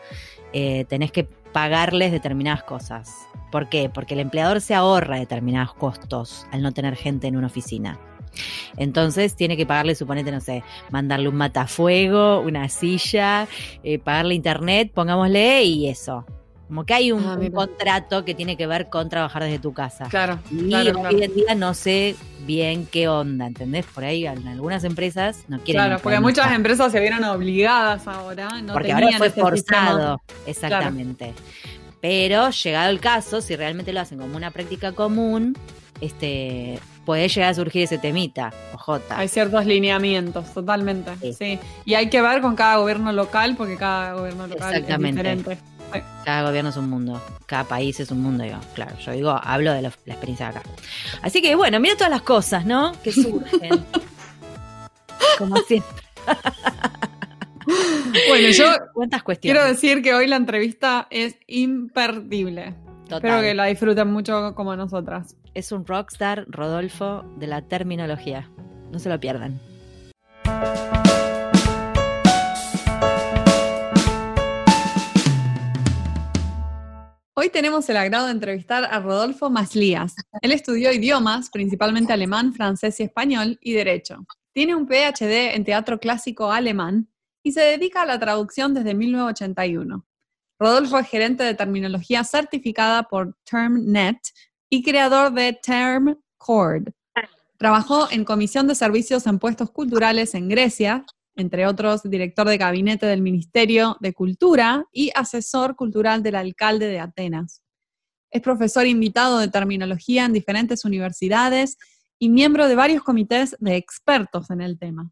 eh, 0.53 0.87
tenés 0.89 1.13
que 1.13 1.29
pagarles 1.55 2.11
determinadas 2.11 2.65
cosas. 2.65 3.29
¿Por 3.53 3.69
qué? 3.69 3.89
Porque 3.89 4.15
el 4.15 4.21
empleador 4.21 4.61
se 4.61 4.75
ahorra 4.75 5.19
determinados 5.19 5.73
costos 5.73 6.47
al 6.51 6.63
no 6.63 6.73
tener 6.73 6.97
gente 6.97 7.29
en 7.29 7.37
una 7.37 7.47
oficina. 7.47 7.97
Entonces 8.77 9.37
tiene 9.37 9.57
que 9.57 9.65
pagarle, 9.65 9.95
suponete, 9.95 10.33
no 10.33 10.41
sé, 10.41 10.65
mandarle 10.91 11.29
un 11.29 11.37
matafuego, 11.37 12.41
una 12.41 12.69
silla, 12.69 13.47
eh, 13.85 14.01
pagarle 14.01 14.35
internet, 14.35 14.91
pongámosle, 14.93 15.63
y 15.63 15.89
eso. 15.89 16.27
Como 16.69 16.85
que 16.85 16.95
hay 16.95 17.13
un, 17.13 17.25
Ah, 17.25 17.37
un 17.39 17.51
contrato 17.51 18.25
que 18.25 18.35
tiene 18.35 18.57
que 18.57 18.67
ver 18.67 18.89
con 18.89 19.09
trabajar 19.09 19.43
desde 19.45 19.59
tu 19.59 19.73
casa. 19.73 20.07
Claro, 20.09 20.39
Y 20.51 20.69
claro, 20.69 20.91
hoy 21.01 21.17
claro. 21.17 21.19
en 21.23 21.35
día 21.35 21.55
no 21.55 21.75
sé 21.75 22.17
bien 22.47 22.87
qué 22.91 23.09
onda, 23.09 23.47
¿entendés? 23.47 23.85
Por 23.87 24.05
ahí 24.05 24.27
en 24.27 24.47
algunas 24.49 24.85
empresas 24.85 25.45
no 25.49 25.59
quieren. 25.61 25.85
Claro, 25.85 26.01
porque 26.03 26.21
muchas 26.21 26.53
empresas 26.53 26.91
se 26.93 27.01
vieron 27.01 27.23
obligadas 27.25 28.07
ahora. 28.09 28.61
No 28.63 28.73
Porque 28.73 28.89
tenían 28.89 29.15
ahora 29.15 29.19
fue 29.19 29.31
forzado, 29.31 30.23
exactamente. 30.47 31.35
Pero 32.01 32.51
llegado 32.51 32.91
el 32.91 33.01
caso, 33.01 33.41
si 33.41 33.57
realmente 33.57 33.93
lo 33.93 34.01
hacen 34.01 34.19
como 34.19 34.37
una 34.37 34.51
práctica 34.51 34.93
común, 34.93 35.57
este 36.01 36.79
puede 37.05 37.29
llegar 37.29 37.51
a 37.51 37.55
surgir 37.55 37.83
ese 37.83 37.99
temita, 37.99 38.53
OJ. 38.75 38.97
sistema. 38.99 39.21
Hay 39.21 39.29
ciertos 39.29 39.67
lineamientos, 39.67 40.53
totalmente. 40.55 41.13
Sí. 41.21 41.33
Sí. 41.35 41.59
Y 41.85 41.95
hay 41.95 42.09
que 42.09 42.23
ver 42.23 42.41
con 42.41 42.57
cada 42.57 42.77
gobierno 42.77 43.13
local, 43.13 43.57
porque 43.57 43.77
cada 43.77 44.15
gobierno 44.15 44.47
local 44.47 44.75
es 44.75 44.87
diferente. 44.87 45.59
Cada 46.25 46.43
gobierno 46.49 46.71
es 46.71 46.77
un 46.77 46.91
mundo, 46.91 47.23
cada 47.47 47.65
país 47.65 48.01
es 48.01 48.11
un 48.11 48.23
mundo, 48.23 48.45
digo. 48.45 48.59
Claro, 48.75 48.99
yo 48.99 49.13
digo, 49.13 49.31
hablo 49.31 49.73
de 49.73 49.83
la, 49.83 49.93
la 50.07 50.15
experiencia 50.15 50.51
de 50.51 50.59
acá. 50.59 50.69
Así 51.23 51.41
que 51.43 51.55
bueno, 51.55 51.79
mira 51.81 51.95
todas 51.97 52.11
las 52.11 52.23
cosas, 52.23 52.65
¿no? 52.65 52.93
Que 53.03 53.13
surgen. 53.13 53.85
Como 55.39 55.57
siempre. 55.59 56.03
Bueno, 58.29 58.49
yo 58.51 58.65
¿Cuántas 58.93 59.23
cuestiones? 59.23 59.59
quiero 59.59 59.73
decir 59.73 60.03
que 60.03 60.15
hoy 60.15 60.27
la 60.27 60.37
entrevista 60.37 61.07
es 61.11 61.37
imperdible. 61.47 62.75
Total. 63.05 63.17
Espero 63.17 63.41
que 63.41 63.55
la 63.55 63.65
disfruten 63.65 64.09
mucho 64.09 64.55
como 64.55 64.77
nosotras. 64.77 65.37
Es 65.55 65.73
un 65.73 65.87
rockstar, 65.87 66.45
Rodolfo, 66.49 67.25
de 67.39 67.47
la 67.47 67.63
terminología. 67.63 68.51
No 68.91 68.99
se 68.99 69.09
lo 69.09 69.19
pierdan. 69.19 69.61
Hoy 77.37 77.49
tenemos 77.49 77.89
el 77.89 77.97
agrado 77.97 78.27
de 78.27 78.33
entrevistar 78.33 78.85
a 78.85 79.01
Rodolfo 79.01 79.51
Maslías. 79.51 80.15
Él 80.41 80.53
estudió 80.53 80.93
idiomas, 80.93 81.51
principalmente 81.51 82.13
alemán, 82.13 82.55
francés 82.55 83.01
y 83.01 83.03
español, 83.03 83.59
y 83.61 83.73
derecho. 83.73 84.25
Tiene 84.53 84.77
un 84.77 84.87
PhD 84.87 85.57
en 85.57 85.65
teatro 85.65 85.99
clásico 85.99 86.53
alemán 86.53 87.09
y 87.43 87.51
se 87.51 87.61
dedica 87.61 88.03
a 88.03 88.07
la 88.07 88.21
traducción 88.21 88.73
desde 88.73 88.95
1981. 88.95 90.07
Rodolfo 90.61 90.97
es 90.97 91.09
gerente 91.09 91.43
de 91.43 91.55
terminología 91.55 92.23
certificada 92.23 93.03
por 93.03 93.37
TermNet 93.43 94.21
y 94.71 94.85
creador 94.85 95.33
de 95.33 95.59
TermCord. 95.61 96.91
Trabajó 97.59 98.09
en 98.13 98.25
Comisión 98.25 98.69
de 98.69 98.77
Servicios 98.77 99.27
en 99.27 99.41
Puestos 99.41 99.73
Culturales 99.73 100.37
en 100.37 100.49
Grecia, 100.49 101.05
entre 101.37 101.67
otros 101.67 102.03
director 102.03 102.49
de 102.49 102.59
gabinete 102.59 103.07
del 103.07 103.23
Ministerio 103.23 103.97
de 104.01 104.13
Cultura 104.13 104.87
y 104.93 105.11
asesor 105.15 105.77
cultural 105.77 106.23
del 106.23 106.37
alcalde 106.37 106.87
de 106.87 107.01
Atenas. 107.01 107.63
Es 108.31 108.41
profesor 108.41 108.87
invitado 108.87 109.39
de 109.39 109.49
terminología 109.49 110.25
en 110.25 110.33
diferentes 110.33 110.85
universidades 110.85 111.77
y 112.19 112.29
miembro 112.29 112.69
de 112.69 112.75
varios 112.75 113.03
comités 113.03 113.57
de 113.61 113.77
expertos 113.77 114.51
en 114.51 114.61
el 114.61 114.79
tema. 114.79 115.11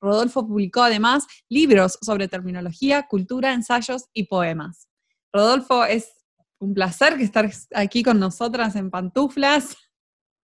Rodolfo 0.00 0.46
publicó 0.46 0.82
además 0.82 1.26
libros 1.48 1.98
sobre 2.02 2.28
terminología, 2.28 3.06
cultura, 3.06 3.52
ensayos 3.52 4.06
y 4.12 4.24
poemas. 4.24 4.88
Rodolfo, 5.32 5.84
es 5.84 6.10
un 6.58 6.74
placer 6.74 7.16
que 7.16 7.24
estar 7.24 7.50
aquí 7.74 8.02
con 8.02 8.18
nosotras 8.18 8.76
en 8.76 8.90
Pantuflas. 8.90 9.76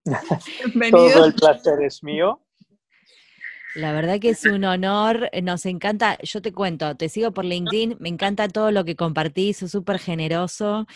Bienvenido. 0.75 1.13
Todo 1.13 1.25
el 1.27 1.35
placer 1.35 1.83
es 1.83 2.03
mío. 2.03 2.41
La 3.75 3.93
verdad 3.93 4.19
que 4.19 4.31
es 4.31 4.45
un 4.47 4.65
honor, 4.65 5.29
eh, 5.33 5.43
nos 5.43 5.67
encanta, 5.67 6.17
yo 6.23 6.41
te 6.41 6.53
cuento, 6.53 6.97
te 6.97 7.09
sigo 7.09 7.33
por 7.33 7.45
LinkedIn, 7.45 7.97
me 8.01 8.09
encanta 8.09 8.49
todo 8.49 8.71
lo 8.71 8.85
que 8.85 8.97
compartís, 8.97 9.59
sos 9.59 9.71
súper 9.71 9.99
generoso 9.99 10.87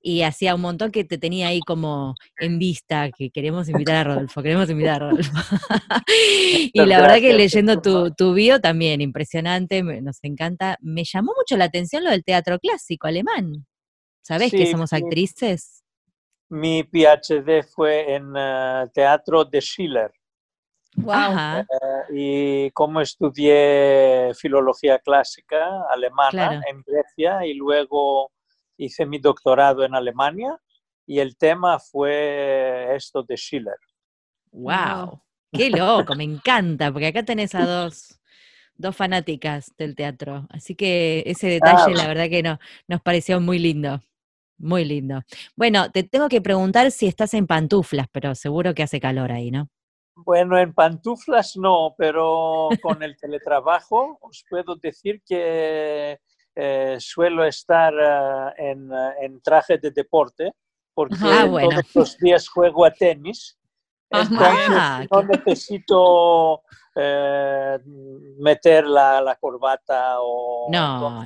y 0.00 0.22
hacía 0.22 0.54
un 0.54 0.62
montón 0.62 0.90
que 0.90 1.04
te 1.04 1.18
tenía 1.18 1.48
ahí 1.48 1.60
como 1.60 2.14
en 2.38 2.58
vista, 2.58 3.10
que 3.10 3.30
queremos 3.30 3.68
invitar 3.68 3.96
a 3.96 4.04
Rodolfo, 4.04 4.42
queremos 4.42 4.70
invitar 4.70 5.02
a 5.02 5.10
Rodolfo. 5.10 5.30
y 6.72 6.84
la 6.84 7.00
verdad 7.00 7.20
que 7.20 7.34
leyendo 7.34 7.80
tu, 7.80 8.12
tu 8.12 8.32
bio 8.32 8.60
también, 8.60 9.00
impresionante, 9.02 9.82
nos 9.82 10.18
encanta. 10.22 10.78
Me 10.80 11.04
llamó 11.04 11.34
mucho 11.36 11.56
la 11.56 11.66
atención 11.66 12.02
lo 12.02 12.10
del 12.10 12.24
teatro 12.24 12.58
clásico 12.58 13.06
alemán. 13.06 13.66
¿Sabés 14.22 14.52
que 14.52 14.70
somos 14.70 14.92
actrices? 14.92 15.84
Mi 16.48 16.82
PhD 16.82 17.62
fue 17.62 18.14
en 18.14 18.32
eh, 18.36 18.86
teatro 18.92 19.44
de 19.44 19.60
Schiller. 19.60 20.12
Wow. 20.96 21.60
Eh, 21.60 21.66
y 22.12 22.70
como 22.72 23.00
estudié 23.00 24.32
filología 24.34 24.98
clásica 24.98 25.84
alemana 25.90 26.60
en 26.68 26.82
Grecia 26.82 27.46
y 27.46 27.54
luego 27.54 28.30
hice 28.76 29.06
mi 29.06 29.18
doctorado 29.18 29.84
en 29.84 29.94
Alemania 29.94 30.58
y 31.06 31.18
el 31.18 31.36
tema 31.36 31.78
fue 31.78 32.94
esto 32.94 33.22
de 33.22 33.36
Schiller. 33.36 33.78
Wow, 34.52 35.22
qué 35.50 35.70
loco, 35.70 36.14
me 36.14 36.24
encanta, 36.24 36.92
porque 36.92 37.06
acá 37.06 37.22
tenés 37.22 37.54
a 37.54 37.66
dos, 37.66 38.20
dos 38.74 38.94
fanáticas 38.94 39.72
del 39.78 39.94
teatro, 39.94 40.46
así 40.50 40.74
que 40.74 41.22
ese 41.26 41.48
detalle 41.48 41.94
la 41.94 42.06
verdad 42.06 42.28
que 42.28 42.42
no, 42.42 42.58
nos 42.86 43.00
pareció 43.00 43.40
muy 43.40 43.58
lindo. 43.58 44.00
Muy 44.58 44.84
lindo. 44.84 45.24
Bueno, 45.56 45.90
te 45.90 46.04
tengo 46.04 46.28
que 46.28 46.40
preguntar 46.40 46.92
si 46.92 47.08
estás 47.08 47.34
en 47.34 47.48
pantuflas, 47.48 48.06
pero 48.12 48.32
seguro 48.36 48.74
que 48.74 48.84
hace 48.84 49.00
calor 49.00 49.32
ahí, 49.32 49.50
¿no? 49.50 49.68
Bueno, 50.14 50.58
en 50.58 50.74
pantuflas 50.74 51.56
no, 51.56 51.94
pero 51.96 52.68
con 52.82 53.02
el 53.02 53.16
teletrabajo 53.16 54.18
os 54.20 54.44
puedo 54.48 54.76
decir 54.76 55.22
que 55.26 56.18
eh, 56.54 56.96
suelo 57.00 57.44
estar 57.44 57.94
eh, 58.58 58.76
en, 59.22 59.40
traje 59.40 59.78
de 59.78 59.90
deporte 59.90 60.52
porque 60.94 61.16
ah, 61.22 61.46
todos 61.48 61.94
los 61.94 62.18
días 62.18 62.48
juego 62.48 62.84
a 62.84 62.90
tenis. 62.90 63.58
Ah, 64.10 65.06
no 65.10 65.22
necesito 65.22 66.62
eh, 66.94 67.78
meter 68.38 68.86
la, 68.86 69.38
corbata 69.40 70.16
o... 70.20 70.68
No, 70.70 71.24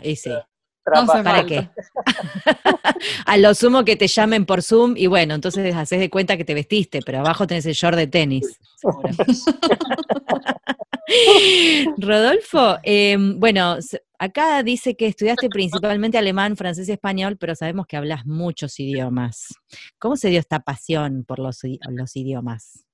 ¿Para 1.24 1.44
qué? 1.44 1.68
a 3.26 3.36
lo 3.36 3.54
sumo 3.54 3.84
que 3.84 3.96
te 3.96 4.06
llamen 4.06 4.46
por 4.46 4.62
Zoom 4.62 4.94
y 4.96 5.08
bueno, 5.08 5.34
entonces 5.34 5.74
haces 5.74 5.98
de 5.98 6.10
cuenta 6.10 6.36
que 6.36 6.44
te 6.44 6.54
vestiste, 6.54 7.00
pero 7.04 7.18
abajo 7.18 7.46
tenés 7.46 7.66
el 7.66 7.74
short 7.74 7.96
de 7.96 8.06
tenis. 8.06 8.60
Rodolfo, 11.98 12.78
em, 12.82 13.38
bueno, 13.38 13.76
acá 14.18 14.62
dice 14.62 14.96
que 14.96 15.06
estudiaste 15.06 15.48
principalmente 15.48 16.18
alemán, 16.18 16.56
francés 16.56 16.88
y 16.88 16.92
español, 16.92 17.36
pero 17.36 17.54
sabemos 17.54 17.86
que 17.86 17.96
hablas 17.96 18.26
muchos 18.26 18.78
idiomas. 18.78 19.54
¿Cómo 19.98 20.16
se 20.16 20.28
dio 20.28 20.38
esta 20.38 20.60
pasión 20.60 21.24
por 21.24 21.38
los, 21.38 21.60
los 21.90 22.16
idiomas? 22.16 22.85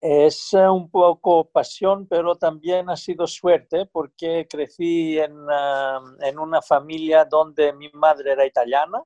Es 0.00 0.54
eh, 0.54 0.66
un 0.68 0.90
poco 0.90 1.50
pasión, 1.50 2.06
pero 2.06 2.34
también 2.34 2.88
ha 2.88 2.96
sido 2.96 3.26
suerte 3.26 3.84
porque 3.84 4.46
crecí 4.48 5.18
en, 5.18 5.34
ah, 5.50 6.00
en 6.20 6.38
una 6.38 6.62
familia 6.62 7.26
donde 7.26 7.74
mi 7.74 7.90
madre 7.90 8.32
era 8.32 8.46
italiana, 8.46 9.02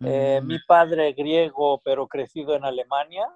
eh, 0.00 0.40
mi 0.44 0.56
mm. 0.56 0.66
padre 0.66 1.12
griego, 1.12 1.80
pero 1.82 2.06
crecido 2.06 2.54
en 2.54 2.64
Alemania, 2.64 3.26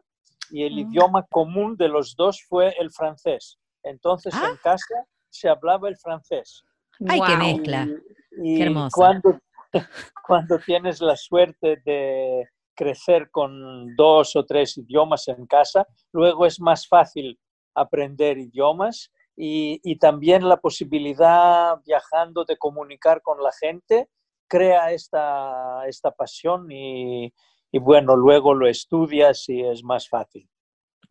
y 0.51 0.65
el 0.65 0.75
mm. 0.75 0.79
idioma 0.91 1.27
común 1.31 1.77
de 1.77 1.89
los 1.89 2.15
dos 2.15 2.43
fue 2.47 2.75
el 2.79 2.91
francés. 2.91 3.59
Entonces 3.83 4.35
en 4.35 4.51
ah. 4.53 4.61
casa 4.63 5.07
se 5.31 5.49
hablaba 5.49 5.89
el 5.89 5.97
francés. 5.97 6.63
¡Ay, 7.09 7.21
qué 7.27 7.37
mezcla! 7.37 7.89
qué 8.31 8.63
hermoso. 8.63 8.95
Cuando, 8.95 9.41
cuando 10.27 10.59
tienes 10.59 11.01
la 11.01 11.17
suerte 11.17 11.81
de 11.85 12.47
crecer 12.75 13.31
con 13.31 13.95
dos 13.97 14.37
o 14.37 14.45
tres 14.45 14.77
idiomas 14.79 15.29
en 15.29 15.47
casa, 15.47 15.87
luego 16.13 16.47
es 16.47 16.61
más 16.61 16.87
fácil 16.87 17.39
aprender 17.75 18.39
idiomas 18.39 19.11
y, 19.37 19.97
también 19.99 20.49
la 20.49 20.59
posibilidad 20.59 21.77
viajando 21.87 22.45
de 22.45 22.57
comunicar 22.57 23.23
con 23.23 23.43
la 23.43 23.51
gente 23.53 24.09
crea 24.47 24.93
esta, 24.93 25.87
esta 25.89 26.11
pasión 26.11 26.71
y, 26.71 27.33
bueno, 27.73 28.17
luego 28.17 28.53
lo 28.55 28.69
estudias 28.69 29.49
y 29.49 29.63
es 29.63 29.83
más 29.83 30.09
fácil. 30.09 30.49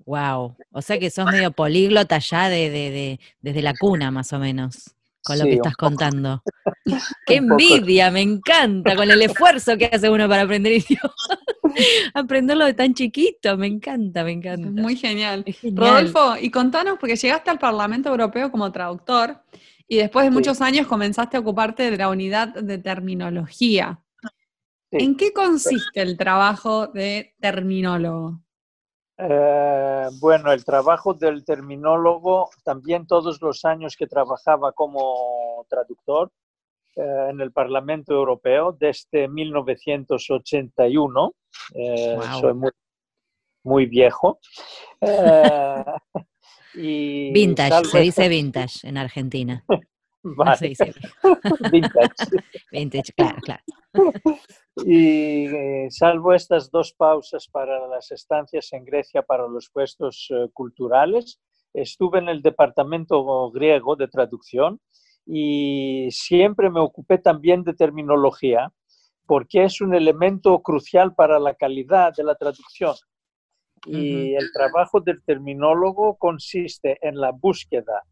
Wow, 0.05 0.55
o 0.71 0.81
sea 0.81 0.99
que 0.99 1.09
sos 1.09 1.25
medio 1.25 1.51
políglota 1.51 2.19
ya 2.19 2.49
de, 2.49 3.19
desde 3.39 3.61
la 3.61 3.73
cuna 3.79 4.11
más 4.11 4.33
o 4.33 4.39
menos 4.39 4.95
con 5.23 5.37
lo 5.37 5.45
que 5.45 5.53
estás 5.53 5.75
contando. 5.75 6.43
¡Qué 7.25 7.35
envidia! 7.35 8.09
Me 8.09 8.21
encanta 8.21 8.95
con 8.95 9.09
el 9.09 9.21
esfuerzo 9.21 9.77
que 9.77 9.85
hace 9.85 10.09
uno 10.09 10.27
para 10.27 10.43
aprender 10.43 10.73
idioma. 11.75 12.11
Aprenderlo 12.13 12.65
de 12.65 12.73
tan 12.73 12.93
chiquito, 12.93 13.57
me 13.57 13.67
encanta, 13.67 14.23
me 14.23 14.31
encanta. 14.31 14.69
Muy 14.69 14.95
genial. 14.95 15.45
Rodolfo, 15.73 16.35
y 16.39 16.49
contanos, 16.49 16.97
porque 16.99 17.15
llegaste 17.15 17.49
al 17.49 17.59
Parlamento 17.59 18.09
Europeo 18.09 18.51
como 18.51 18.71
traductor 18.71 19.41
y 19.87 19.97
después 19.97 20.25
de 20.25 20.31
muchos 20.31 20.61
años 20.61 20.87
comenzaste 20.87 21.37
a 21.37 21.41
ocuparte 21.41 21.91
de 21.91 21.97
la 21.97 22.09
unidad 22.09 22.53
de 22.53 22.77
terminología. 22.77 23.99
¿En 24.91 25.15
qué 25.15 25.33
consiste 25.33 26.01
el 26.01 26.17
trabajo 26.17 26.87
de 26.87 27.33
terminólogo? 27.39 28.41
Eh, 29.17 30.07
bueno, 30.19 30.51
el 30.51 30.65
trabajo 30.65 31.13
del 31.13 31.45
terminólogo, 31.45 32.49
también 32.63 33.05
todos 33.05 33.41
los 33.41 33.63
años 33.65 33.95
que 33.95 34.07
trabajaba 34.07 34.71
como 34.71 35.65
traductor 35.69 36.31
eh, 36.95 37.27
en 37.29 37.39
el 37.39 37.51
Parlamento 37.51 38.13
Europeo, 38.13 38.75
desde 38.77 39.27
1981, 39.27 41.33
eh, 41.75 42.17
soy 42.39 42.53
muy, 43.63 43.85
viejo. 43.85 44.39
y 46.73 47.31
vintage, 47.31 47.85
se 47.85 47.99
dice 47.99 48.29
vintage 48.29 48.87
en 48.87 48.97
Argentina. 48.97 49.65
vintage. 51.71 52.13
vintage, 52.71 53.13
claro, 53.13 53.37
claro. 53.41 53.63
Y 54.85 55.47
eh, 55.47 55.87
salvo 55.89 56.33
estas 56.33 56.69
dos 56.69 56.93
pausas 56.93 57.47
para 57.47 57.87
las 57.87 58.11
estancias 58.11 58.71
en 58.73 58.85
Grecia 58.85 59.23
para 59.23 59.47
los 59.47 59.69
puestos 59.69 60.27
eh, 60.29 60.47
culturales, 60.53 61.41
estuve 61.73 62.19
en 62.19 62.29
el 62.29 62.41
departamento 62.41 63.49
griego 63.51 63.95
de 63.95 64.07
traducción 64.07 64.79
y 65.25 66.07
siempre 66.11 66.69
me 66.69 66.79
ocupé 66.79 67.17
también 67.17 67.63
de 67.63 67.73
terminología 67.73 68.71
porque 69.31 69.63
es 69.63 69.79
un 69.79 69.95
elemento 69.95 70.61
crucial 70.61 71.15
para 71.15 71.39
la 71.39 71.53
calidad 71.55 72.13
de 72.13 72.25
la 72.25 72.35
traducción. 72.35 72.95
Y 73.85 74.35
el 74.35 74.51
trabajo 74.51 74.99
del 74.99 75.23
terminólogo 75.23 76.17
consiste 76.17 76.97
en 77.01 77.15
la 77.15 77.31
búsqueda 77.31 78.03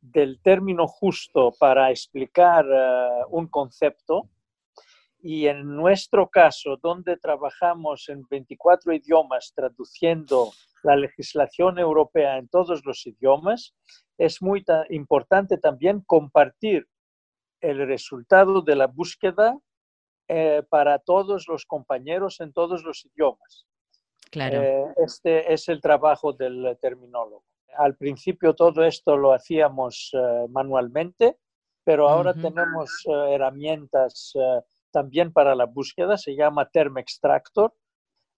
del 0.00 0.40
término 0.40 0.86
justo 0.86 1.52
para 1.58 1.90
explicar 1.90 2.64
eh, 2.72 3.08
un 3.30 3.48
concepto 3.48 4.30
y 5.20 5.48
en 5.48 5.66
nuestro 5.74 6.28
caso, 6.28 6.76
donde 6.80 7.16
trabajamos 7.16 8.08
en 8.08 8.24
24 8.30 8.92
idiomas 8.92 9.52
traduciendo 9.52 10.52
la 10.84 10.94
legislación 10.94 11.80
europea 11.80 12.38
en 12.38 12.46
todos 12.46 12.84
los 12.84 13.04
idiomas, 13.08 13.74
es 14.18 14.40
muy 14.40 14.64
importante 14.90 15.58
también 15.58 16.00
compartir 16.06 16.86
el 17.60 17.88
resultado 17.88 18.62
de 18.62 18.76
la 18.76 18.86
búsqueda 18.86 19.58
eh, 20.32 20.62
para 20.68 21.00
todos 21.00 21.48
los 21.48 21.66
compañeros 21.66 22.40
en 22.40 22.52
todos 22.52 22.84
los 22.84 23.04
idiomas. 23.04 23.66
Claro. 24.30 24.62
Eh, 24.62 24.84
este 25.04 25.52
es 25.52 25.68
el 25.68 25.80
trabajo 25.80 26.32
del 26.32 26.78
terminólogo. 26.80 27.42
Al 27.76 27.96
principio 27.96 28.54
todo 28.54 28.84
esto 28.84 29.16
lo 29.16 29.32
hacíamos 29.32 30.12
eh, 30.14 30.46
manualmente, 30.50 31.38
pero 31.82 32.08
ahora 32.08 32.30
Ujú. 32.30 32.42
tenemos 32.42 32.90
eh, 33.06 33.34
herramientas 33.34 34.32
eh, 34.36 34.60
también 34.92 35.32
para 35.32 35.56
la 35.56 35.66
búsqueda, 35.66 36.16
se 36.16 36.36
llama 36.36 36.68
Term 36.70 36.98
Extractor, 36.98 37.74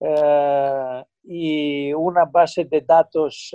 eh, 0.01 1.05
y 1.25 1.93
una 1.93 2.25
base 2.25 2.65
de 2.65 2.81
datos 2.81 3.55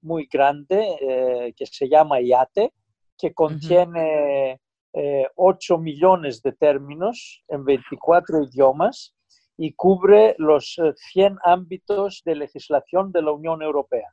muy 0.00 0.26
grande 0.32 1.54
que 1.54 1.66
se 1.66 1.88
llama 1.88 2.20
IATE, 2.20 2.72
que 3.18 3.34
contiene 3.34 4.58
eh, 4.92 5.26
8 5.36 5.78
millones 5.78 6.42
de 6.42 6.52
términos 6.52 7.42
en 7.48 7.64
24 7.64 8.42
idiomas 8.44 9.14
y 9.56 9.72
cubre 9.74 10.34
los 10.38 10.76
eh, 10.78 10.92
100 11.12 11.38
ámbitos 11.44 12.22
de 12.24 12.34
legislación 12.34 13.12
de 13.12 13.22
la 13.22 13.32
Unión 13.32 13.62
Europea. 13.62 14.08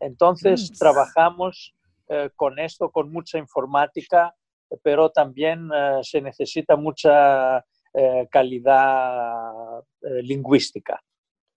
Entonces, 0.00 0.70
Mm. 0.70 0.78
trabajamos 0.78 1.74
eh, 2.08 2.30
con 2.36 2.58
esto, 2.60 2.90
con 2.90 3.10
mucha 3.10 3.36
informática, 3.36 4.32
pero 4.82 5.10
también 5.10 5.68
eh, 5.74 5.98
se 6.02 6.20
necesita 6.20 6.76
mucha 6.76 7.58
eh, 7.92 8.28
calidad 8.30 9.80
eh, 10.02 10.22
lingüística. 10.22 11.02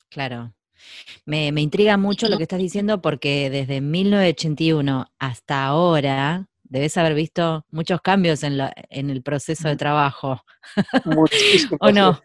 Claro. 0.10 0.54
Me, 1.26 1.52
me 1.52 1.62
intriga 1.62 1.98
mucho 1.98 2.30
lo 2.30 2.38
que 2.38 2.44
estás 2.44 2.60
diciendo 2.60 3.02
porque 3.02 3.50
desde 3.50 3.82
1981 3.82 5.08
hasta 5.20 5.66
ahora 5.66 6.48
debes 6.70 6.96
haber 6.98 7.14
visto 7.16 7.66
muchos 7.72 8.00
cambios 8.02 8.44
en, 8.44 8.58
la- 8.58 8.74
en 8.90 9.10
el 9.10 9.22
proceso 9.22 9.68
de 9.68 9.76
trabajo. 9.76 10.42
Muchísimo. 11.06 11.78
¿O 11.82 11.92
no? 11.92 12.20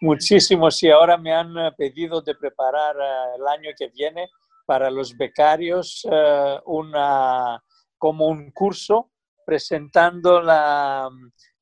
Muchísimos. 0.00 0.82
Y 0.82 0.90
ahora 0.90 1.16
me 1.18 1.32
han 1.34 1.56
eh, 1.58 1.72
pedido 1.76 2.22
de 2.22 2.34
preparar 2.34 2.96
eh, 2.96 3.36
el 3.38 3.46
año 3.46 3.70
que 3.78 3.88
viene 3.88 4.28
para 4.66 4.90
los 4.90 5.16
becarios 5.16 6.06
eh, 6.10 6.58
una, 6.66 7.62
como 7.98 8.26
un 8.26 8.50
curso 8.52 9.10
presentando 9.44 10.40
la, 10.42 11.08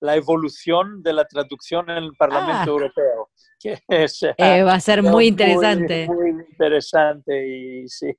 la 0.01 0.17
evolución 0.17 1.03
de 1.03 1.13
la 1.13 1.25
traducción 1.25 1.89
en 1.91 1.99
el 2.05 2.13
Parlamento 2.17 2.63
Ah. 2.63 2.67
Europeo. 2.67 3.31
Que 3.59 3.79
es, 3.89 4.23
eh, 4.37 4.63
va 4.63 4.75
a 4.75 4.81
ser 4.81 5.03
muy 5.03 5.29
interesante. 5.29 6.07
Muy, 6.09 6.29
interesante 6.51 7.49
y 7.49 7.89
sí. 7.89 8.15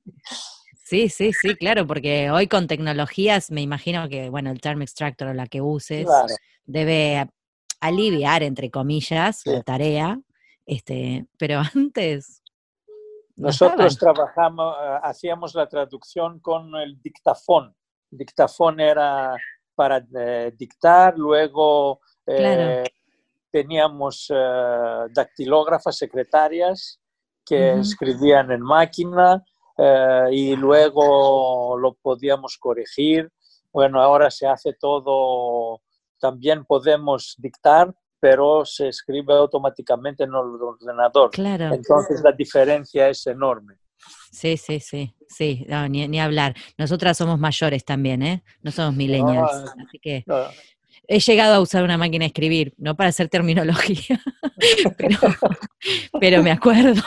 Sí, 0.87 1.09
sí, 1.09 1.33
sí, 1.33 1.53
claro, 1.55 1.85
porque 1.85 2.31
hoy 2.31 2.47
con 2.47 2.65
tecnologías 2.65 3.51
me 3.51 3.59
imagino 3.59 4.07
que, 4.07 4.29
bueno, 4.29 4.51
el 4.51 4.61
Term 4.61 4.81
Extractor 4.81 5.27
o 5.27 5.33
la 5.33 5.45
que 5.47 5.59
uses 5.61 6.05
Claro. 6.05 6.33
debe 6.65 7.29
aliviar, 7.81 8.41
entre 8.41 8.71
comillas, 8.71 9.41
Sí. 9.41 9.49
la 9.51 9.63
tarea, 9.63 10.17
este, 10.65 11.25
pero 11.37 11.59
antes... 11.75 12.41
no 13.35 13.47
Nosotros 13.47 13.91
estaban. 13.93 14.15
trabajamos, 14.15 14.75
eh, 14.81 14.99
hacíamos 15.03 15.55
la 15.55 15.67
traducción 15.67 16.39
con 16.39 16.73
el 16.75 17.01
dictafón. 17.01 17.75
Dictafón 18.09 18.79
era 18.79 19.35
para 19.75 19.97
eh, 20.17 20.53
dictar, 20.57 21.17
luego 21.17 21.99
eh, 22.25 22.37
Claro. 22.37 22.83
teníamos 23.51 24.27
eh, 24.33 25.07
dactilógrafas 25.13 25.97
secretarias 25.97 26.97
que 27.45 27.73
escribían 27.73 28.51
en 28.53 28.61
máquina 28.61 29.43
eh, 29.77 30.27
y 30.31 30.55
luego 30.55 31.77
lo 31.77 31.93
podíamos 31.93 32.57
corregir. 32.57 33.29
Bueno, 33.71 34.01
ahora 34.01 34.31
se 34.31 34.47
hace 34.47 34.73
todo, 34.73 35.81
también 36.19 36.65
podemos 36.65 37.35
dictar, 37.37 37.93
pero 38.19 38.65
se 38.65 38.87
escribe 38.87 39.33
automáticamente 39.33 40.23
en 40.23 40.29
el 40.29 40.35
ordenador. 40.35 41.29
Claro. 41.31 41.73
Entonces 41.73 42.21
la 42.23 42.31
diferencia 42.31 43.09
es 43.09 43.27
enorme. 43.27 43.75
Sí, 44.31 44.57
sí, 44.57 44.79
sí, 44.79 45.15
sí, 45.27 45.65
no, 45.67 45.87
ni, 45.87 46.07
ni 46.07 46.19
hablar. 46.19 46.55
Nosotras 46.77 47.17
somos 47.17 47.39
mayores 47.39 47.83
también, 47.83 48.21
¿eh? 48.21 48.43
No 48.61 48.71
somos 48.71 48.95
millennials. 48.95 49.51
Ah. 49.51 49.73
Así 49.85 49.99
que 49.99 50.23
No, 50.27 50.45
he 51.07 51.19
llegado 51.19 51.55
a 51.55 51.61
usar 51.61 51.83
una 51.83 51.97
máquina 51.97 52.23
de 52.23 52.27
escribir, 52.27 52.73
no 52.77 52.95
para 52.95 53.09
hacer 53.09 53.29
terminología, 53.29 54.21
pero, 54.97 55.19
pero 56.19 56.43
me 56.43 56.51
acuerdo. 56.51 57.01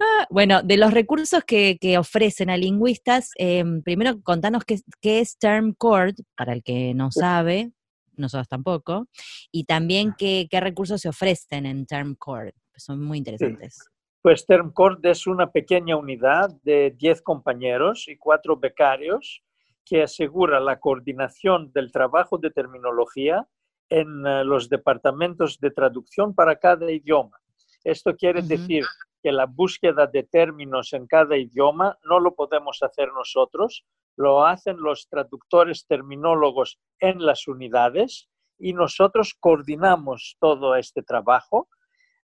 Ah, 0.00 0.26
bueno, 0.30 0.62
de 0.62 0.76
los 0.76 0.92
recursos 0.92 1.44
que, 1.44 1.78
que 1.80 1.98
ofrecen 1.98 2.50
a 2.50 2.56
lingüistas, 2.56 3.30
eh, 3.38 3.64
primero 3.84 4.22
contanos 4.22 4.64
qué, 4.64 4.80
qué 5.00 5.20
es 5.20 5.38
Term 5.38 5.74
Court, 5.74 6.18
para 6.36 6.52
el 6.52 6.62
que 6.62 6.94
no 6.94 7.10
sabe, 7.12 7.72
nosotros 8.16 8.48
tampoco, 8.48 9.08
y 9.52 9.64
también 9.64 10.14
qué, 10.16 10.48
qué 10.50 10.60
recursos 10.60 11.00
se 11.00 11.08
ofrecen 11.08 11.66
en 11.66 11.86
Term 11.86 12.14
Court. 12.16 12.54
Son 12.76 13.02
muy 13.04 13.18
interesantes. 13.18 13.78
Pues 14.22 14.44
TermCord 14.44 15.04
es 15.06 15.26
una 15.26 15.50
pequeña 15.50 15.96
unidad 15.96 16.50
de 16.62 16.94
10 16.96 17.22
compañeros 17.22 18.06
y 18.06 18.16
4 18.16 18.56
becarios 18.56 19.42
que 19.90 20.04
asegura 20.04 20.60
la 20.60 20.78
coordinación 20.78 21.72
del 21.72 21.90
trabajo 21.90 22.38
de 22.38 22.52
terminología 22.52 23.48
en 23.88 24.24
eh, 24.24 24.44
los 24.44 24.68
departamentos 24.68 25.58
de 25.58 25.72
traducción 25.72 26.32
para 26.32 26.54
cada 26.54 26.92
idioma. 26.92 27.36
Esto 27.82 28.14
quiere 28.14 28.40
decir 28.40 28.84
que 29.20 29.32
la 29.32 29.46
búsqueda 29.46 30.06
de 30.06 30.22
términos 30.22 30.92
en 30.92 31.08
cada 31.08 31.36
idioma 31.36 31.98
no 32.04 32.20
lo 32.20 32.36
podemos 32.36 32.78
hacer 32.84 33.08
nosotros, 33.12 33.84
lo 34.16 34.46
hacen 34.46 34.76
los 34.78 35.08
traductores 35.08 35.84
terminólogos 35.88 36.78
en 37.00 37.26
las 37.26 37.48
unidades 37.48 38.28
y 38.60 38.74
nosotros 38.74 39.34
coordinamos 39.40 40.36
todo 40.38 40.76
este 40.76 41.02
trabajo 41.02 41.68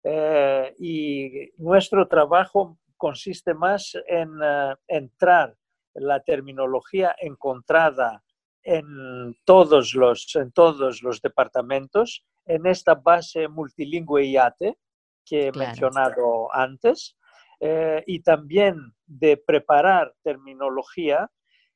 eh, 0.02 0.74
y 0.78 1.50
nuestro 1.56 2.08
trabajo 2.08 2.76
consiste 2.98 3.54
más 3.54 3.96
en 4.06 4.38
eh, 4.42 4.74
entrar 4.86 5.56
la 5.94 6.20
terminología 6.20 7.14
encontrada 7.18 8.22
en 8.62 9.36
todos 9.44 9.94
los, 9.94 10.34
en 10.36 10.52
todos 10.52 11.02
los 11.02 11.20
departamentos 11.20 12.24
en 12.46 12.66
esta 12.66 12.94
base 12.94 13.48
multilingüe 13.48 14.24
IATE 14.24 14.78
que 15.24 15.48
he 15.48 15.52
Claro. 15.52 15.68
mencionado 15.68 16.54
antes 16.54 17.16
eh, 17.60 18.02
y 18.06 18.20
también 18.20 18.94
de 19.06 19.36
preparar 19.36 20.14
terminología 20.22 21.30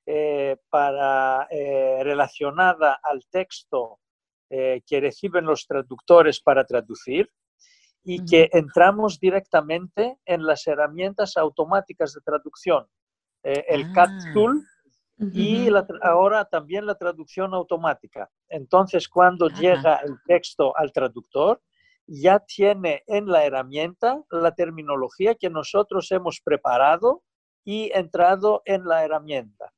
eh, 0.04 0.56
para, 0.68 1.46
eh, 1.50 2.00
relacionada 2.02 2.98
al 3.02 3.24
texto 3.30 4.00
que 4.50 4.98
reciben 4.98 5.44
los 5.44 5.66
traductores 5.66 6.40
para 6.40 6.64
traducir 6.64 7.30
y 8.02 8.24
que 8.24 8.48
entramos 8.54 9.20
directamente 9.20 10.16
en 10.24 10.46
las 10.46 10.66
herramientas 10.66 11.36
automáticas 11.36 12.14
de 12.14 12.22
traducción, 12.22 12.86
eh, 13.52 13.64
el 13.68 13.90
CAT 13.92 14.10
Ah. 14.10 14.30
Tool 14.34 14.62
y 15.32 15.68
la 15.70 15.84
ahora 16.02 16.44
también 16.44 16.86
la 16.86 16.94
traducción 16.94 17.52
automática. 17.52 18.30
Entonces, 18.48 19.08
cuando 19.08 19.46
Ajá. 19.46 19.56
llega 19.60 19.96
el 19.96 20.14
texto 20.26 20.76
al 20.76 20.92
traductor, 20.92 21.60
ya 22.06 22.38
tiene 22.40 23.02
en 23.06 23.26
la 23.26 23.44
herramienta 23.44 24.22
la 24.30 24.54
terminología 24.54 25.34
que 25.34 25.50
nosotros 25.50 26.10
hemos 26.12 26.40
preparado 26.40 27.22
y 27.64 27.90
entrado 27.94 28.62
en 28.64 28.84
la 28.84 29.04
herramienta. 29.04 29.72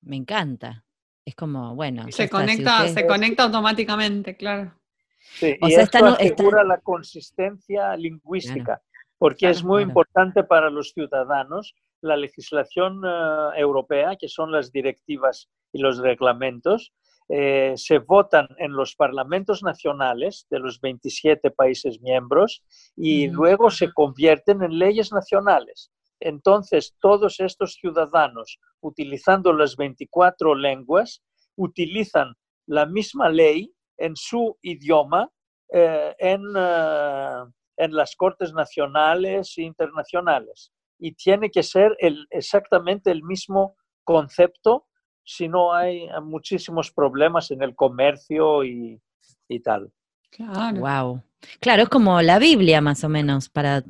Me 0.00 0.16
encanta. 0.16 0.84
Es 1.24 1.36
como, 1.36 1.74
bueno, 1.76 2.02
Se 2.04 2.08
está, 2.08 2.24
si 2.24 2.28
conecta, 2.28 2.88
se 2.88 3.06
conecta 3.06 3.44
automáticamente, 3.44 4.36
claro. 4.36 4.74
Sí, 5.20 5.56
O 5.60 5.68
y 5.68 5.70
sea, 5.70 5.84
esto 5.84 6.04
asegura 6.04 6.64
la 6.64 6.78
consistencia 6.78 7.96
lingüística, 7.96 8.82
porque 9.22 9.48
es 9.48 9.62
muy 9.62 9.84
claro. 9.84 9.90
importante 9.90 10.42
para 10.42 10.68
los 10.68 10.90
ciudadanos 10.90 11.76
la 12.00 12.16
legislación 12.16 13.02
eh, 13.04 13.50
europea, 13.54 14.16
que 14.16 14.26
son 14.26 14.50
las 14.50 14.72
directivas 14.72 15.48
y 15.72 15.78
los 15.78 15.98
reglamentos, 15.98 16.92
eh, 17.28 17.74
se 17.76 17.98
votan 17.98 18.48
en 18.58 18.72
los 18.72 18.96
parlamentos 18.96 19.62
nacionales 19.62 20.48
de 20.50 20.58
los 20.58 20.80
27 20.80 21.52
países 21.52 22.00
miembros 22.00 22.64
y 22.96 23.28
luego 23.28 23.70
se 23.70 23.92
convierten 23.92 24.60
en 24.64 24.76
leyes 24.76 25.12
nacionales. 25.12 25.92
Entonces, 26.18 26.96
todos 26.98 27.38
estos 27.38 27.74
ciudadanos, 27.74 28.58
utilizando 28.80 29.52
las 29.52 29.76
24 29.76 30.56
lenguas, 30.56 31.22
utilizan 31.54 32.34
la 32.66 32.86
misma 32.86 33.28
ley 33.28 33.72
en 33.98 34.16
su 34.16 34.58
idioma 34.62 35.30
eh, 35.72 36.12
en, 36.18 36.42
eh, 36.56 37.44
en 37.84 37.94
las 37.94 38.16
cortes 38.16 38.52
nacionales 38.52 39.54
e 39.56 39.62
internacionales. 39.62 40.72
Y 40.98 41.12
tiene 41.14 41.50
que 41.50 41.62
ser 41.62 41.96
el, 41.98 42.26
exactamente 42.30 43.10
el 43.10 43.22
mismo 43.22 43.76
concepto, 44.04 44.86
si 45.24 45.48
no 45.48 45.72
hay 45.72 46.08
muchísimos 46.22 46.92
problemas 46.92 47.50
en 47.50 47.62
el 47.62 47.74
comercio 47.74 48.64
y, 48.64 49.00
y 49.48 49.60
tal. 49.60 49.92
Claro. 50.30 50.80
Wow. 50.80 51.22
Claro, 51.60 51.82
es 51.82 51.88
como 51.88 52.22
la 52.22 52.38
Biblia 52.38 52.80
más 52.80 53.04
o 53.04 53.08
menos 53.08 53.48
para 53.48 53.84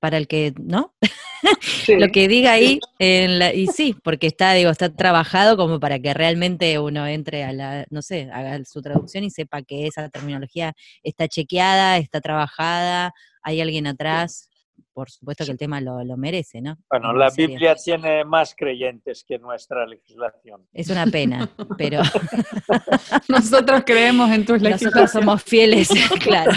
para 0.00 0.16
el 0.16 0.26
que, 0.26 0.52
¿no? 0.58 0.94
lo 1.88 2.08
que 2.08 2.26
diga 2.26 2.52
ahí, 2.52 2.80
en 2.98 3.38
la, 3.38 3.54
y 3.54 3.66
sí, 3.68 3.94
porque 4.02 4.26
está, 4.26 4.52
digo, 4.54 4.70
está 4.70 4.94
trabajado 4.94 5.56
como 5.56 5.78
para 5.78 5.98
que 6.00 6.12
realmente 6.12 6.78
uno 6.78 7.06
entre 7.06 7.44
a 7.44 7.52
la, 7.52 7.86
no 7.90 8.02
sé, 8.02 8.28
haga 8.32 8.64
su 8.64 8.82
traducción 8.82 9.24
y 9.24 9.30
sepa 9.30 9.62
que 9.62 9.86
esa 9.86 10.08
terminología 10.08 10.74
está 11.02 11.28
chequeada, 11.28 11.98
está 11.98 12.20
trabajada, 12.20 13.12
hay 13.42 13.60
alguien 13.60 13.86
atrás 13.86 14.49
por 14.92 15.10
supuesto 15.10 15.44
que 15.44 15.52
el 15.52 15.58
tema 15.58 15.80
lo, 15.80 16.16
merece, 16.16 16.60
¿no? 16.60 16.76
Bueno, 16.90 17.12
la 17.12 17.30
Biblia 17.30 17.74
tiene 17.74 18.24
más 18.24 18.54
creyentes 18.56 19.24
que 19.26 19.38
nuestra 19.38 19.86
legislación. 19.86 20.66
Es 20.72 20.88
una 20.90 21.06
pena, 21.06 21.48
pero... 21.78 22.00
Nosotros 23.28 23.82
creemos 23.84 24.30
en 24.30 24.44
tus 24.44 24.60
legislaciones. 24.60 24.94
Nosotros 24.94 25.10
somos 25.12 25.42
fieles, 25.42 25.88
claro. 26.22 26.52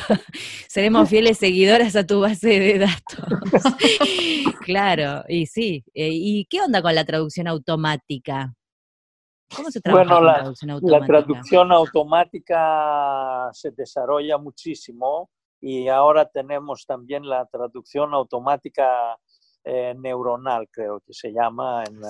Seremos 0.68 1.10
fieles 1.10 1.38
seguidoras 1.38 1.96
a 1.96 2.06
tu 2.06 2.22
base 2.22 2.60
de 2.60 2.80
datos. 2.80 3.64
claro, 4.62 5.24
y 5.28 5.46
sí. 5.46 5.84
Eh, 5.94 6.10
¿Y 6.12 6.46
qué 6.46 6.62
onda 6.62 6.82
con 6.82 6.96
la 6.96 7.06
traducción 7.06 7.48
automática? 7.48 8.54
¿Cómo 9.56 9.70
se 9.72 9.82
trabaja 9.82 10.04
bueno, 10.06 10.26
la, 10.26 10.34
traducción 10.36 10.72
automática? 10.72 11.00
La 11.00 11.26
traducción 11.26 11.72
automática 11.72 13.50
se 13.54 13.72
desarrolla 13.72 14.38
muchísimo 14.38 15.30
y 15.66 15.88
ahora 15.88 16.26
tenemos 16.26 16.86
también 16.86 17.26
la 17.26 17.46
traducción 17.46 18.14
automática 18.14 19.18
eh, 19.64 19.96
neuronal, 19.98 20.68
creo 20.70 21.00
que 21.00 21.14
se 21.14 21.32
llama, 21.32 21.86
en 21.86 22.02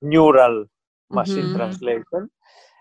Neural 0.00 0.66
Machine 1.10 1.52
Translation. 1.52 2.32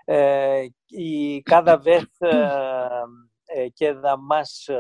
Eh, 0.07 0.71
y 0.87 1.43
cada 1.43 1.75
vez 1.75 2.07
eh, 2.21 3.71
queda 3.77 4.15
más 4.15 4.71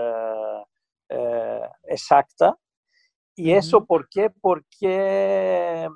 exacta. 1.83 2.57
¿Y 3.35 3.51
eso 3.51 3.85
por 3.85 4.07
qué? 4.07 4.29
Porque 4.29 5.89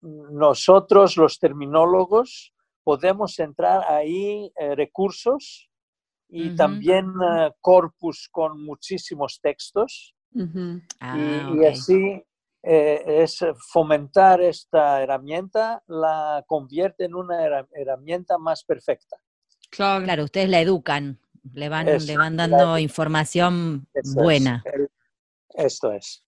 nosotros, 0.00 1.16
los 1.16 1.38
terminólogos, 1.38 2.52
podemos 2.82 3.38
entrar 3.38 3.84
ahí 3.86 4.52
recursos 4.74 5.69
y 6.30 6.54
también 6.54 7.12
eh, 7.22 7.50
corpus 7.60 8.28
con 8.30 8.62
muchísimos 8.64 9.40
textos. 9.42 10.14
Ah, 11.00 11.18
y, 11.18 11.64
así 11.64 12.22
eh, 12.62 13.02
es 13.06 13.44
fomentar 13.72 14.40
esta 14.40 15.02
herramienta, 15.02 15.82
la 15.88 16.44
convierte 16.46 17.04
en 17.04 17.14
una 17.14 17.66
herramienta 17.72 18.38
más 18.38 18.64
perfecta. 18.64 19.16
Claro, 19.70 20.04
claro 20.04 20.24
ustedes 20.24 20.48
la 20.48 20.60
educan, 20.60 21.18
le 21.52 21.68
van, 21.68 21.86
le 21.86 22.16
van 22.16 22.36
dando 22.36 22.78
información 22.78 23.88
buena. 24.14 24.62
esto 25.54 25.92
es. 25.92 26.24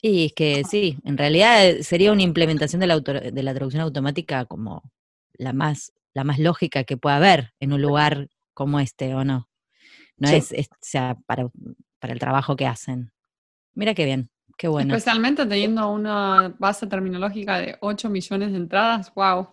Y 0.00 0.26
es 0.26 0.32
que 0.32 0.62
sí, 0.64 0.98
en 1.04 1.16
realidad 1.16 1.78
sería 1.80 2.12
una 2.12 2.22
implementación 2.22 2.80
de 2.80 2.86
la, 2.86 3.00
de 3.00 3.42
la 3.42 3.54
traducción 3.54 3.82
automática 3.82 4.44
como 4.44 4.82
la 5.32 5.52
más, 5.52 5.92
la 6.14 6.22
más 6.22 6.38
lógica 6.38 6.84
que 6.84 6.96
pueda 6.96 7.16
haber 7.16 7.54
en 7.60 7.72
un 7.72 7.82
lugar 7.82 8.28
como 8.58 8.80
este, 8.80 9.14
¿o 9.14 9.22
no? 9.22 9.48
No 10.16 10.28
es, 10.28 10.50
o 10.50 10.76
sea, 10.80 11.16
para, 11.26 11.48
para 12.00 12.12
el 12.12 12.18
trabajo 12.18 12.56
que 12.56 12.66
hacen. 12.66 13.12
Mira 13.74 13.94
qué 13.94 14.04
bien, 14.04 14.30
qué 14.56 14.66
bueno. 14.66 14.96
Especialmente 14.96 15.46
teniendo 15.46 15.88
una 15.88 16.52
base 16.58 16.88
terminológica 16.88 17.58
de 17.58 17.76
8 17.80 18.10
millones 18.10 18.50
de 18.50 18.56
entradas, 18.56 19.14
wow. 19.14 19.46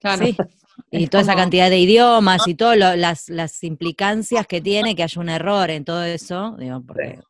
Claro. 0.00 0.24
Sí. 0.24 0.36
Y 0.90 1.06
toda 1.06 1.22
esa 1.22 1.36
cantidad 1.36 1.70
de 1.70 1.78
idiomas 1.78 2.48
y 2.48 2.56
todas 2.56 2.76
las, 2.76 3.28
las 3.28 3.62
implicancias 3.62 4.44
que 4.44 4.60
tiene 4.60 4.96
que 4.96 5.04
haya 5.04 5.20
un 5.20 5.28
error 5.28 5.70
en 5.70 5.84
todo 5.84 6.02
eso, 6.02 6.56
digo, 6.58 6.82
porque, 6.84 7.20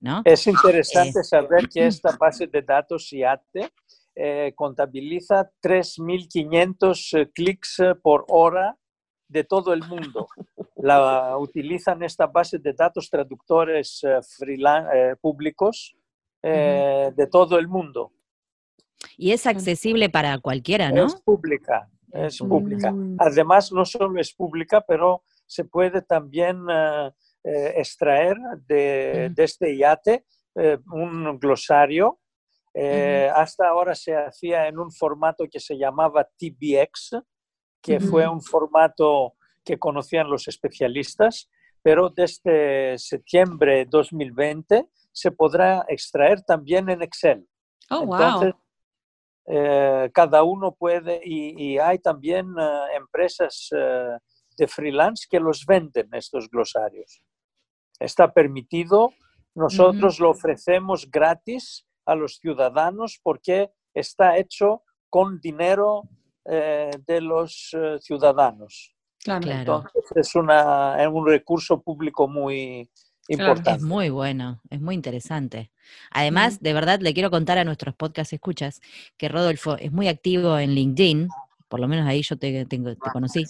¿no? 0.00 0.22
Es 0.24 0.46
interesante 0.46 1.20
eh, 1.20 1.24
saber 1.24 1.68
que 1.68 1.86
esta 1.86 2.16
base 2.16 2.46
de 2.46 2.62
datos 2.62 3.12
IATE 3.12 3.70
eh, 4.14 4.52
contabiliza 4.54 5.50
3.500 5.62 7.18
eh, 7.20 7.30
clics 7.34 7.82
por 8.02 8.24
hora 8.28 8.78
de 9.28 9.44
todo 9.44 9.72
el 9.72 9.82
mundo. 9.86 10.28
La, 10.76 11.36
utilizan 11.38 12.02
esta 12.02 12.26
base 12.26 12.58
de 12.58 12.72
datos 12.72 13.10
traductores 13.10 14.04
eh, 14.04 14.20
eh, 14.46 15.16
públicos 15.20 15.96
eh, 16.42 17.10
de 17.14 17.26
todo 17.26 17.58
el 17.58 17.68
mundo. 17.68 18.12
Y 19.16 19.32
es 19.32 19.46
accesible 19.46 20.08
para 20.08 20.38
cualquiera, 20.38 20.90
¿no? 20.90 21.06
Es 21.06 21.16
pública, 21.16 21.88
es 22.12 22.38
pública. 22.38 22.92
Mm. 22.92 23.16
Además, 23.18 23.72
no 23.72 23.84
solo 23.84 24.20
es 24.20 24.32
pública, 24.32 24.84
pero 24.86 25.22
se 25.46 25.64
puede 25.64 26.02
también 26.02 26.64
extraer 27.44 28.36
de, 28.66 29.30
de, 29.32 29.44
este 29.44 29.76
yate 29.76 30.24
un 30.90 31.38
glosario. 31.38 32.18
Hasta 33.34 33.68
ahora 33.68 33.94
se 33.94 34.16
hacía 34.16 34.66
en 34.66 34.78
un 34.78 34.90
formato 34.90 35.46
que 35.48 35.60
se 35.60 35.78
llamaba 35.78 36.24
TBX, 36.24 37.16
que 37.86 38.00
fue 38.00 38.26
un 38.26 38.42
formato 38.42 39.34
que 39.64 39.78
conocían 39.78 40.28
los 40.28 40.48
especialistas, 40.48 41.48
pero 41.82 42.10
desde 42.10 42.98
septiembre 42.98 43.76
de 43.78 43.84
2020 43.86 44.88
se 45.12 45.30
podrá 45.30 45.84
extraer 45.88 46.42
también 46.42 46.88
en 46.88 47.02
Excel. 47.02 47.46
Oh, 47.90 48.02
Entonces, 48.02 48.54
eh, 49.46 50.10
cada 50.12 50.42
uno 50.42 50.72
puede, 50.72 51.20
y, 51.24 51.78
hay 51.78 52.00
también 52.00 52.46
eh, 52.58 52.96
empresas 52.96 53.68
eh, 53.76 54.18
de 54.58 54.66
freelance 54.66 55.28
que 55.30 55.38
los 55.38 55.64
venden 55.64 56.08
estos 56.12 56.50
glosarios. 56.50 57.22
Está 58.00 58.32
permitido, 58.32 59.12
nosotros 59.54 60.18
lo 60.18 60.30
ofrecemos 60.30 61.08
gratis 61.08 61.86
a 62.04 62.16
los 62.16 62.38
ciudadanos 62.38 63.20
porque 63.22 63.70
está 63.94 64.36
hecho 64.36 64.82
con 65.08 65.40
dinero 65.40 66.02
eh, 66.48 66.90
de 67.06 67.20
los 67.20 67.70
eh, 67.72 67.98
ciudadanos. 68.00 68.94
Claro. 69.22 69.50
Entonces 69.50 70.04
es, 70.14 70.34
una, 70.34 71.02
es 71.02 71.08
un 71.08 71.26
recurso 71.26 71.80
público 71.80 72.28
muy 72.28 72.88
importante. 73.28 73.72
Es 73.72 73.82
muy 73.82 74.10
bueno, 74.10 74.60
es 74.70 74.80
muy 74.80 74.94
interesante. 74.94 75.72
Además, 76.10 76.60
de 76.60 76.72
verdad, 76.72 77.00
le 77.00 77.14
quiero 77.14 77.30
contar 77.30 77.58
a 77.58 77.64
nuestros 77.64 77.94
podcast 77.94 78.32
escuchas 78.32 78.80
que 79.16 79.28
Rodolfo 79.28 79.76
es 79.76 79.90
muy 79.90 80.08
activo 80.08 80.58
en 80.58 80.70
LinkedIn, 80.74 81.28
por 81.68 81.80
lo 81.80 81.88
menos 81.88 82.06
ahí 82.06 82.22
yo 82.22 82.38
te, 82.38 82.64
te 82.64 82.80
conocí, 83.12 83.44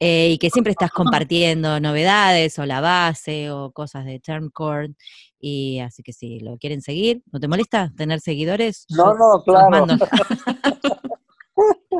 eh, 0.00 0.30
y 0.30 0.38
que 0.38 0.48
siempre 0.48 0.70
estás 0.70 0.90
compartiendo 0.90 1.78
novedades 1.80 2.58
o 2.58 2.64
la 2.64 2.80
base 2.80 3.50
o 3.50 3.72
cosas 3.72 4.06
de 4.06 4.20
Termcore, 4.20 4.94
y 5.38 5.80
así 5.80 6.02
que 6.02 6.12
si 6.12 6.40
lo 6.40 6.56
quieren 6.56 6.80
seguir, 6.80 7.22
¿no 7.30 7.40
te 7.40 7.48
molesta 7.48 7.92
tener 7.96 8.20
seguidores? 8.20 8.86
No, 8.88 9.12
no, 9.14 9.42
claro. 9.44 9.86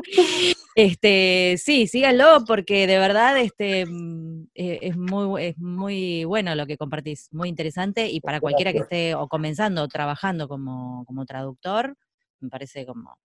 Este, 0.75 1.55
sí, 1.59 1.85
síganlo 1.85 2.45
porque 2.47 2.87
de 2.87 2.97
verdad 2.97 3.37
este, 3.37 3.85
mm, 3.85 4.47
e, 4.55 4.79
es, 4.81 4.97
muy, 4.97 5.43
es 5.43 5.57
muy 5.59 6.25
bueno 6.25 6.55
lo 6.55 6.65
que 6.65 6.77
compartís, 6.77 7.29
muy 7.31 7.47
interesante 7.47 8.09
y 8.09 8.21
para 8.21 8.39
cualquiera 8.39 8.71
que 8.71 8.79
esté 8.79 9.13
o 9.13 9.27
comenzando 9.27 9.83
o 9.83 9.87
trabajando 9.87 10.47
como, 10.47 11.05
traductor, 11.27 11.95
me 12.39 12.49
parece 12.49 12.87
como 12.87 13.15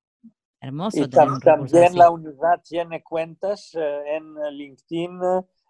hermoso. 0.60 1.04
Y 1.04 1.08
también 1.08 1.96
la 1.96 2.10
unidad 2.10 2.60
tiene 2.62 3.02
cuentas 3.02 3.74
eh, 3.74 4.16
en 4.16 4.34
LinkedIn, 4.54 5.18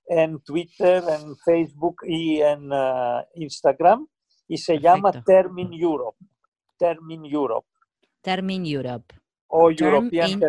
en 0.09 0.41
Twitter, 0.41 1.05
en 1.09 1.37
Facebook 1.37 1.99
y 2.09 2.41
en 2.41 2.71
eh, 2.73 3.25
Instagram 3.35 4.09
y 4.49 4.59
se 4.59 4.81
llama 4.81 5.13
Termin 5.13 5.73
Europe. 5.75 6.19
Termin 6.77 7.25
Europe. 7.25 7.69
Termin 8.21 8.67
Europe 8.67 9.15
o 9.49 9.71
European, 9.71 10.41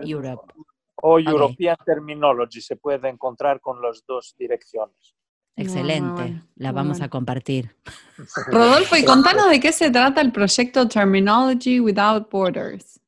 o 1.02 1.20
European 1.20 1.78
Terminology. 1.86 2.62
Se 2.62 2.76
puede 2.76 3.10
encontrar 3.10 3.60
con 3.60 3.82
las 3.82 4.06
dos 4.06 4.36
direcciones. 4.38 5.16
Excelente, 5.56 6.42
la 6.56 6.72
vamos 6.72 7.02
a 7.02 7.10
compartir. 7.10 7.76
Rodolfo, 8.48 8.96
y 8.96 9.04
contanos 9.04 9.50
de 9.50 9.60
qué 9.60 9.74
se 9.74 9.92
trata 9.92 10.22
el 10.22 10.32
proyecto 10.32 10.88
Terminology 10.88 11.82
Without 11.82 12.32
Borders. 12.32 13.00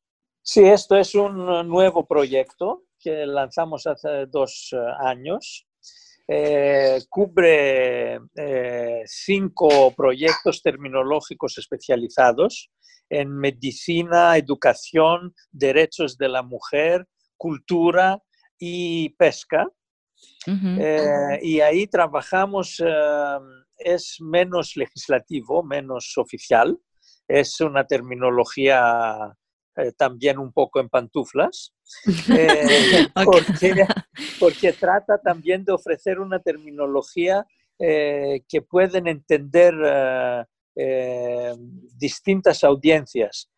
Sí, 0.42 0.62
esto 0.64 0.96
es 0.96 1.14
un 1.14 1.66
nuevo 1.68 2.04
proyecto 2.04 2.84
que 2.98 3.26
lanzamos 3.26 3.86
hace 3.86 4.26
dos 4.26 4.70
eh, 4.72 4.76
años. 5.00 5.66
Eh, 6.28 7.00
cubre 7.08 8.20
eh, 8.36 9.02
cinco 9.06 9.92
proyectos 9.94 10.62
terminológicos 10.62 11.58
especializados 11.58 12.70
en 13.10 13.36
medicina, 13.36 14.36
educación, 14.36 15.34
derechos 15.50 16.16
de 16.16 16.28
la 16.28 16.42
mujer, 16.42 17.06
cultura 17.36 18.18
y 18.58 19.10
pesca. 19.10 19.68
Eh, 20.46 21.38
y 21.42 21.60
ahí 21.60 21.88
trabajamos, 21.88 22.82
es 23.76 24.16
menos 24.20 24.76
legislativo, 24.76 25.64
menos 25.64 26.16
oficial, 26.16 26.78
es 27.26 27.60
una 27.60 27.86
terminología 27.86 29.34
eh, 29.74 29.92
también 29.96 30.38
un 30.38 30.52
poco 30.52 30.80
en 30.80 30.90
pantuflas, 30.90 31.72
porque, 33.24 33.86
porque, 34.42 34.72
trata 34.72 35.18
también 35.18 35.64
de 35.64 35.72
ofrecer 35.72 36.20
una 36.20 36.40
terminología 36.40 37.46
que 37.78 38.62
pueden 38.68 39.08
entender 39.08 39.74
distintas 41.96 42.62
audiencias, 42.62 43.50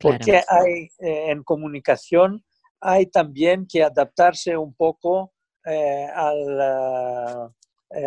porque 0.00 0.42
hay 0.48 0.88
en 0.98 1.42
comunicación 1.44 2.44
hay 2.80 3.06
también 3.06 3.66
que 3.66 3.82
adaptarse 3.82 4.56
un 4.56 4.74
poco 4.74 5.32
al, 5.64 7.50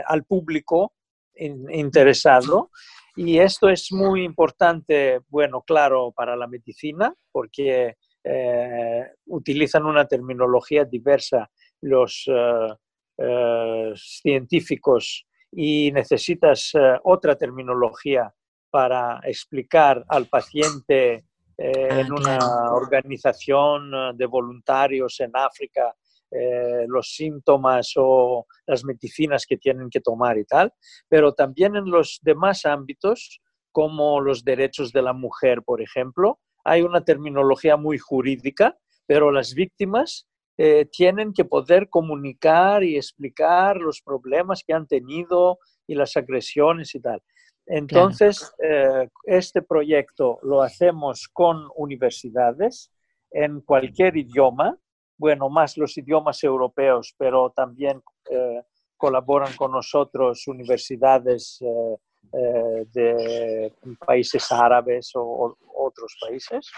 al 0.06 0.24
público 0.26 0.94
interesado. 1.36 2.72
Y 3.16 3.40
esto 3.40 3.70
es 3.70 3.92
muy 3.92 4.24
importante, 4.24 5.20
bueno, 5.28 5.62
claro, 5.62 6.14
para 6.16 6.36
la 6.36 6.48
medicina, 6.48 7.14
porque 7.32 7.98
eh, 8.24 9.04
utilizan 9.26 9.86
una 9.86 10.08
terminología 10.08 10.86
diversa 10.86 11.52
los 11.82 12.26
eh, 12.28 12.74
eh, 13.18 13.94
científicos 13.96 15.26
y 15.52 15.92
necesitas 15.92 16.72
otra 17.04 17.36
terminología 17.36 18.34
para 18.70 19.20
explicar 19.24 20.06
al 20.08 20.28
paciente 20.28 21.26
ah, 21.60 22.00
en 22.00 22.12
una 22.12 22.40
organización 22.72 24.18
de 24.18 24.26
voluntarios 24.26 25.20
en 25.20 25.32
África 25.34 25.94
eh, 26.34 26.86
los 26.88 27.14
síntomas 27.14 27.92
o 27.98 28.48
las 28.66 28.86
medicinas 28.86 29.46
que 29.46 29.58
tienen 29.58 29.90
que 29.90 30.00
tomar 30.00 30.38
y 30.38 30.46
tal, 30.46 30.74
pero 31.10 31.34
también 31.34 31.76
en 31.76 31.92
los 31.92 32.20
demás 32.22 32.66
ámbitos, 32.66 33.42
como 33.74 34.22
los 34.22 34.46
derechos 34.46 34.94
de 34.94 35.02
la 35.02 35.12
mujer, 35.12 35.62
por 35.62 35.82
ejemplo, 35.82 36.40
hay 36.64 36.84
una 36.84 37.04
terminología 37.04 37.76
muy 37.76 37.98
jurídica, 37.98 38.78
pero 39.06 39.30
las 39.30 39.54
víctimas 39.54 40.26
eh, 40.58 40.86
tienen 40.92 41.34
que 41.34 41.46
poder 41.46 41.90
comunicar 41.90 42.84
y 42.84 42.98
explicar 42.98 43.78
los 43.78 44.02
problemas 44.02 44.64
que 44.66 44.74
han 44.74 44.88
tenido 44.88 45.60
y 45.88 45.96
las 45.96 46.16
agresiones 46.18 46.94
y 46.96 47.00
tal. 47.00 47.22
Entonces, 47.66 48.54
eh, 48.64 49.08
este 49.26 49.62
proyecto 49.62 50.40
lo 50.44 50.62
hacemos 50.62 51.28
con 51.32 51.68
universidades 51.76 52.92
en 53.32 53.62
cualquier 53.62 54.18
idioma 54.18 54.78
bueno, 55.22 55.52
más 55.52 55.78
los 55.78 55.96
idiomas 56.00 56.44
europeos, 56.44 57.14
pero 57.16 57.52
también 57.52 58.02
eh, 58.28 58.64
colaboran 58.98 59.54
con 59.56 59.72
nosotros 59.72 60.48
universidades 60.48 61.60
eh, 61.62 61.96
eh, 62.34 62.86
de 62.92 63.72
países 64.04 64.52
árabes 64.52 65.12
o, 65.14 65.56
otros 65.76 66.18
países. 66.20 66.72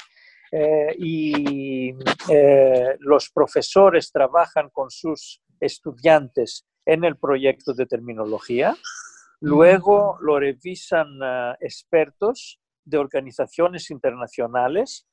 Y 0.97 1.93
los 2.99 3.29
profesores 3.31 4.11
trabajan 4.11 4.69
con 4.69 4.91
sus 4.91 5.41
estudiantes 5.59 6.65
en 6.85 7.03
el 7.03 7.17
proyecto 7.17 7.73
de 7.73 7.85
terminología. 7.85 8.75
Luego 9.39 10.17
lo 10.21 10.39
revisan 10.39 11.07
expertos 11.59 12.59
de 12.85 12.97
organizaciones 12.97 13.89
internacionales 13.89 15.07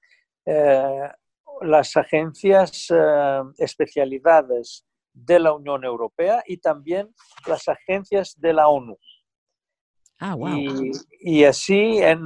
las 1.61 1.97
agencias 1.97 2.87
eh, 2.91 3.43
especialidades 3.59 4.87
de 5.13 5.39
la 5.39 5.53
Unión 5.53 5.85
Europea 5.85 6.43
y 6.47 6.59
también 6.59 7.15
las 7.47 7.69
agencias 7.69 8.35
de 8.41 8.53
la 8.53 8.69
ONU. 8.69 8.97
Ah, 10.21 10.35
wow. 10.35 10.51
y, 11.21 11.45
así 11.45 11.99
eh, 11.99 12.17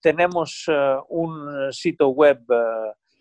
tenemos 0.00 0.64
eh, 0.68 0.96
un 1.10 1.72
sitio 1.72 2.08
web 2.08 2.40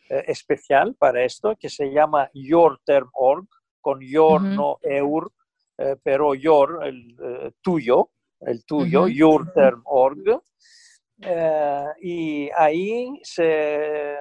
especial 0.10 0.96
para 0.96 1.24
esto 1.24 1.56
que 1.60 1.70
se 1.70 1.92
llama 1.92 2.30
yourterm.org, 2.34 3.46
con 3.82 4.00
your, 4.02 4.42
no 4.42 4.80
eur, 4.82 5.32
pero 6.02 6.34
your, 6.34 6.84
el 6.84 7.54
tuyo, 7.62 8.10
el 8.40 8.66
tuyo, 8.66 9.08
yourterm.org. 9.08 10.42
y 12.02 12.50
ahí 12.58 13.20
se 13.22 14.18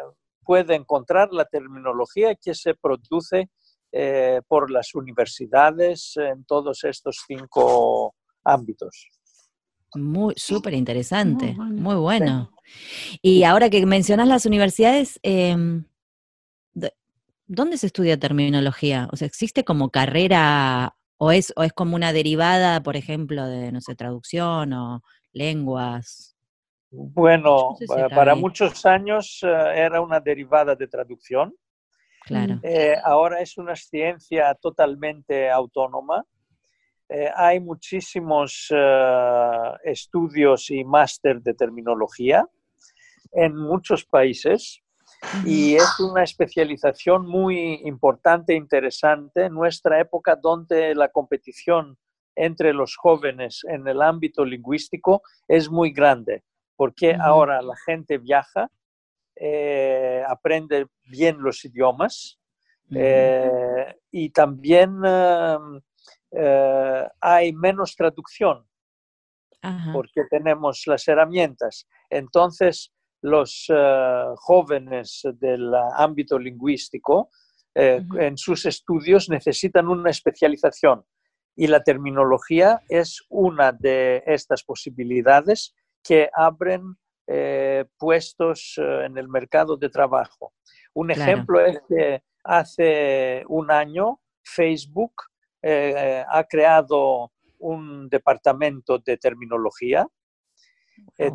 puede 0.48 0.74
encontrar 0.74 1.28
la 1.30 1.44
terminología 1.44 2.34
que 2.34 2.54
se 2.54 2.74
produce 2.74 3.50
eh, 3.92 4.40
por 4.48 4.70
las 4.70 4.94
universidades 4.94 6.14
en 6.16 6.44
todos 6.44 6.84
estos 6.84 7.22
cinco 7.26 8.14
ámbitos. 8.44 9.10
Muy, 9.94 10.34
súper 10.36 10.74
interesante, 10.74 11.54
muy 11.54 11.96
bueno. 11.96 12.50
Y 13.22 13.44
ahora 13.44 13.70
que 13.70 13.84
mencionas 13.86 14.28
las 14.28 14.44
universidades, 14.44 15.18
em, 15.22 15.84
¿dónde 17.46 17.78
se 17.78 17.86
estudia 17.86 18.18
terminología? 18.18 19.08
O 19.12 19.16
sea, 19.16 19.26
¿existe 19.26 19.64
como 19.64 19.90
carrera 19.90 20.94
o 21.16 21.32
es, 21.32 21.52
o 21.56 21.64
es 21.64 21.72
como 21.72 21.96
una 21.96 22.12
derivada, 22.12 22.82
por 22.82 22.96
ejemplo, 22.96 23.46
de, 23.46 23.72
no 23.72 23.80
sé, 23.80 23.94
traducción 23.94 24.72
o 24.72 25.02
lenguas? 25.32 26.36
Bueno, 26.90 27.76
para 28.14 28.34
muchos 28.34 28.86
años 28.86 29.40
eh, 29.42 29.48
era 29.74 30.00
una 30.00 30.20
derivada 30.20 30.74
de 30.74 30.86
traducción. 30.86 31.54
Claro. 32.24 32.60
Eh, 32.62 32.94
ahora 33.04 33.40
es 33.40 33.58
una 33.58 33.74
ciencia 33.76 34.54
totalmente 34.54 35.50
autónoma. 35.50 36.24
Eh, 37.08 37.30
hay 37.34 37.60
muchísimos 37.60 38.72
estudios 39.82 40.70
y 40.70 40.84
máster 40.84 41.40
de 41.40 41.54
terminología 41.54 42.46
en 43.32 43.56
muchos 43.56 44.04
países 44.04 44.82
y 45.44 45.74
es 45.74 45.98
una 46.00 46.22
especialización 46.22 47.26
muy 47.26 47.80
importante 47.84 48.52
e 48.52 48.56
interesante. 48.56 49.46
En 49.46 49.54
nuestra 49.54 50.00
época 50.00 50.36
donde 50.36 50.94
la 50.94 51.08
competición 51.08 51.96
entre 52.36 52.72
los 52.72 52.96
jóvenes 52.96 53.62
en 53.68 53.88
el 53.88 54.02
ámbito 54.02 54.44
lingüístico 54.44 55.22
es 55.48 55.70
muy 55.70 55.92
grande 55.92 56.44
porque 56.78 57.12
ahora 57.12 57.60
la 57.60 57.74
gente 57.76 58.18
viaja, 58.18 58.70
eh, 59.34 60.22
aprende 60.28 60.86
bien 61.02 61.38
los 61.40 61.64
idiomas 61.64 62.38
eh, 62.94 63.96
y 64.12 64.30
también 64.30 65.02
em, 65.04 65.80
eh, 66.32 67.08
hay 67.20 67.52
menos 67.52 67.94
traducción 67.96 68.64
porque 69.92 70.22
tenemos 70.30 70.84
las 70.86 71.06
herramientas. 71.08 71.88
Entonces, 72.08 72.92
los 73.22 73.66
jóvenes 74.36 75.22
del 75.40 75.74
ámbito 75.96 76.38
lingüístico 76.38 77.28
en 77.74 78.38
sus 78.38 78.66
estudios 78.66 79.28
necesitan 79.28 79.88
una 79.88 80.10
especialización 80.10 81.04
y 81.58 81.66
la 81.66 81.82
terminología 81.82 82.80
es 82.88 83.20
una 83.28 83.72
de 83.72 84.22
estas 84.26 84.62
posibilidades 84.62 85.74
que 86.04 86.30
abren 86.32 86.96
eh, 87.26 87.84
puestos 87.98 88.76
eh, 88.78 89.06
en 89.06 89.18
el 89.18 89.28
mercado 89.28 89.76
de 89.76 89.88
trabajo. 89.90 90.54
Un 90.94 91.10
ejemplo 91.10 91.60
es 91.60 91.80
que 91.88 92.22
hace 92.44 93.44
un 93.48 93.72
año 93.72 94.20
Facebook 94.44 95.12
eh, 95.62 96.24
ha 96.28 96.44
creado 96.44 97.32
un 97.58 98.08
departamento 98.08 98.98
de 98.98 99.16
terminología. 99.16 100.06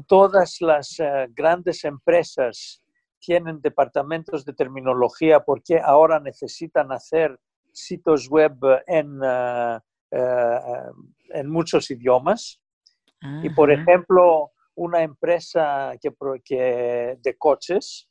todas 0.07 0.59
las 0.62 0.97
grandes 1.29 1.83
empresas 1.86 2.81
tienen 3.19 3.62
departamentos 3.62 4.43
de 4.45 4.53
terminología 4.53 5.39
porque 5.39 5.79
ahora 5.79 6.19
necesitan 6.19 6.91
hacer 6.91 7.39
sitios 7.71 8.29
web 8.29 8.57
en, 8.88 9.19
en 11.29 11.49
muchos 11.49 11.91
idiomas. 11.91 12.62
Y 13.41 13.49
por 13.49 13.71
ejemplo, 13.71 14.51
una 14.75 15.01
empresa 15.03 15.93
que, 16.01 16.13
que 16.43 17.17
de 17.21 17.38
coches, 17.38 18.09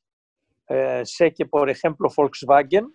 eh, 0.69 1.03
sé 1.05 1.33
que 1.35 1.47
por 1.47 1.69
ejemplo 1.69 2.09
Volkswagen 2.15 2.93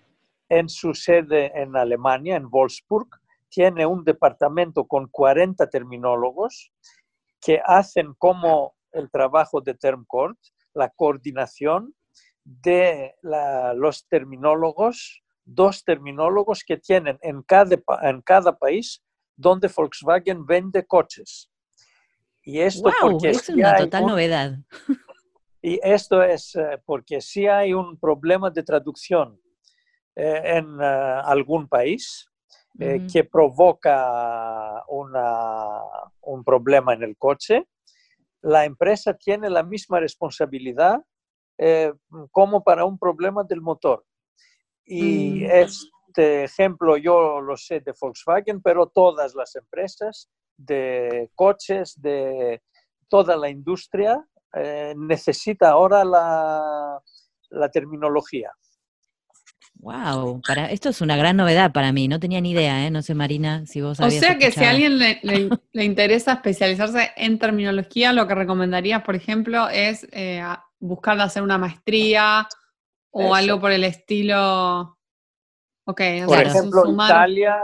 en 0.50 0.70
su 0.70 0.94
sede 0.94 1.52
en 1.56 1.76
Alemania, 1.76 2.36
en 2.36 2.50
Wolfsburg, 2.50 3.10
tiene 3.50 3.86
un 3.86 4.04
departamento 4.04 4.86
con 4.86 5.08
40 5.08 5.70
terminólogos 5.70 6.72
que 7.42 7.62
hacen 7.66 8.14
como 8.18 8.76
el 8.92 9.10
trabajo 9.10 9.62
de 9.62 9.74
TermCourt, 9.74 10.38
la 10.74 10.90
coordinación 10.90 11.94
de 12.44 13.16
los 13.76 14.08
terminólogos, 14.08 15.22
dos 15.44 15.84
terminólogos 15.84 16.64
que 16.66 16.78
tienen 16.78 17.18
en 17.22 17.42
cada, 17.44 17.78
en 18.02 18.22
cada 18.22 18.58
país 18.58 19.04
donde 19.36 19.70
Volkswagen 19.74 20.46
vende 20.46 20.86
coches. 20.86 21.50
Y 22.44 22.60
esto 22.60 22.90
porque 23.02 23.30
es 23.30 23.50
una 23.50 23.76
total 23.76 24.06
novedad. 24.06 24.58
Y 25.62 25.80
esto 25.84 26.24
es 26.24 26.56
eh, 26.56 26.82
porque 26.86 27.20
si 27.20 27.48
hay 27.48 27.74
un 27.74 28.00
problema 28.00 28.50
de 28.50 28.64
traducción 28.64 29.40
en 30.20 30.80
eh, 30.82 31.22
algún 31.24 31.68
país 31.68 32.30
que 33.12 33.24
provoca 33.24 34.84
una, 34.88 35.82
un 36.22 36.44
problema 36.44 36.94
en 36.94 37.02
el 37.02 37.18
coche, 37.18 37.68
la 38.44 38.66
empresa 38.66 39.16
tiene 39.16 39.50
la 39.50 39.64
misma 39.64 40.00
responsabilidad 40.00 41.04
como 42.30 42.64
para 42.64 42.86
un 42.86 43.00
problema 43.00 43.44
del 43.44 43.62
motor. 43.62 44.06
Y 44.86 45.42
mm. 45.42 45.52
este 45.52 46.44
ejemplo 46.44 46.98
yo 46.98 47.42
lo 47.42 47.58
sé 47.58 47.80
de 47.80 47.96
Volkswagen, 48.00 48.62
pero 48.62 48.86
todas 48.88 49.34
las 49.34 49.56
empresas 49.56 50.30
de 50.56 51.32
coches, 51.36 52.00
de 52.00 52.62
toda 53.10 53.36
la 53.36 53.50
industria 53.50 54.24
eh, 54.54 54.94
necesita 54.96 55.70
ahora 55.72 56.04
la, 56.04 57.02
la 57.50 57.70
terminología. 57.70 58.52
Wow, 59.80 60.42
para, 60.46 60.72
esto 60.72 60.90
es 60.90 61.02
una 61.02 61.16
gran 61.16 61.38
novedad 61.38 61.72
para 61.72 61.92
mí, 61.92 62.08
no 62.08 62.20
tenía 62.20 62.42
ni 62.42 62.52
idea, 62.52 62.86
¿eh? 62.86 62.92
no 62.92 63.02
sé 63.02 63.14
Marina 63.14 63.66
si 63.68 63.82
vos 63.82 64.00
O 64.00 64.10
sea 64.10 64.38
que 64.38 64.52
si 64.52 64.64
a 64.64 64.72
alguien 64.72 64.98
le, 64.98 65.20
le, 65.22 65.84
interesa 65.84 66.34
especializarse 66.34 67.12
en 67.16 67.38
terminología, 67.38 68.12
lo 68.12 68.28
que 68.28 68.36
recomendarías, 68.36 69.04
por 69.04 69.16
ejemplo, 69.16 69.70
es 69.70 70.08
eh, 70.12 70.44
buscar 70.80 71.20
hacer 71.22 71.44
una 71.44 71.58
maestría 71.58 72.48
o 73.12 73.36
algo 73.36 73.60
por 73.60 73.72
el 73.72 73.84
estilo. 73.84 74.98
Ok, 75.86 76.02
por 76.26 76.42
ejemplo, 76.42 76.92
Italia, 76.92 77.58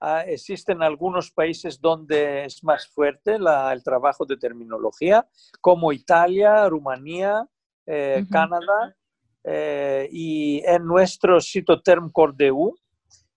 ah, 0.00 0.22
existen 0.26 0.82
algunos 0.82 1.30
países 1.30 1.80
donde 1.80 2.46
es 2.46 2.64
más 2.64 2.88
fuerte 2.88 3.36
el 3.36 3.84
trabajo 3.84 4.24
de 4.24 4.36
terminología, 4.36 5.28
como 5.60 5.92
Italia, 5.92 6.68
Rumanía, 6.68 7.46
eh, 7.86 8.24
Canadá 8.30 8.96
eh, 9.44 10.08
y 10.12 10.62
en 10.64 10.84
nuestro 10.84 11.40
sitio 11.40 11.80
TermCordeU, 11.80 12.76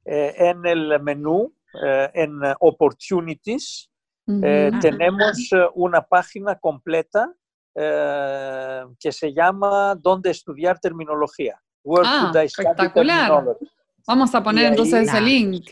eh, 0.06 0.34
en 0.38 0.66
el 0.66 1.02
menú, 1.02 1.54
eh, 1.84 2.10
en 2.14 2.40
Opportunities, 2.60 3.90
tenemos 4.26 5.50
una 5.76 6.02
página 6.02 6.58
completa 6.58 7.34
que 7.76 9.12
se 9.12 9.34
llama 9.34 9.96
¿Dónde 10.00 10.32
estudiar 10.32 10.80
terminología? 10.80 11.60
ah, 12.04 12.32
espectacular. 12.42 13.44
Vamos 14.08 14.34
a 14.34 14.42
poner 14.42 14.68
entonces 14.68 15.10
ese 15.10 15.20
link. 15.20 15.72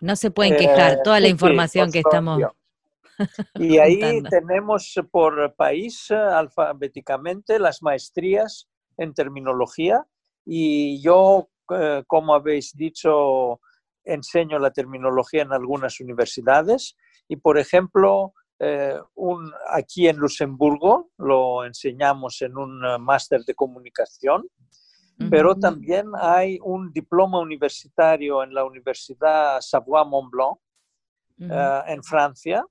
No 0.00 0.16
se 0.16 0.30
pueden 0.30 0.56
quejar, 0.56 1.02
toda 1.02 1.20
la 1.20 1.28
información 1.28 1.90
que 1.90 2.00
estamos... 2.00 2.40
Y 3.60 3.78
ahí 3.78 4.24
tenemos 4.24 4.92
por 5.12 5.54
país 5.54 6.10
alfabéticamente 6.10 7.60
las 7.60 7.80
maestrías 7.80 8.68
en 8.96 9.14
terminología 9.14 10.06
y 10.44 11.00
yo, 11.00 11.48
eh, 11.70 12.02
como 12.06 12.34
habéis 12.34 12.76
dicho, 12.76 13.60
enseño 14.04 14.58
la 14.58 14.70
terminología 14.70 15.42
en 15.42 15.52
algunas 15.52 16.00
universidades 16.00 16.96
y, 17.28 17.36
por 17.36 17.58
ejemplo, 17.58 18.34
eh, 18.58 18.98
un, 19.14 19.52
aquí 19.70 20.06
en 20.06 20.16
Luxemburgo 20.18 21.10
lo 21.18 21.64
enseñamos 21.64 22.42
en 22.42 22.56
un 22.56 22.84
eh, 22.84 22.98
máster 22.98 23.42
de 23.44 23.54
comunicación, 23.54 24.46
pero 25.30 25.54
también 25.54 26.08
hay 26.16 26.58
un 26.60 26.92
diploma 26.92 27.38
universitario 27.38 28.42
en 28.42 28.52
la 28.52 28.64
Universidad 28.64 29.60
Savoie-Mont-Blanc 29.60 30.58
en 31.38 32.02
Francia 32.02 32.66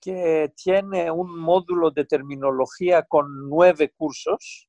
que 0.00 0.52
tiene 0.54 1.10
un 1.10 1.36
módulo 1.36 1.90
de 1.90 2.04
terminología 2.04 3.02
con 3.02 3.48
nueve 3.48 3.92
cursos 3.96 4.68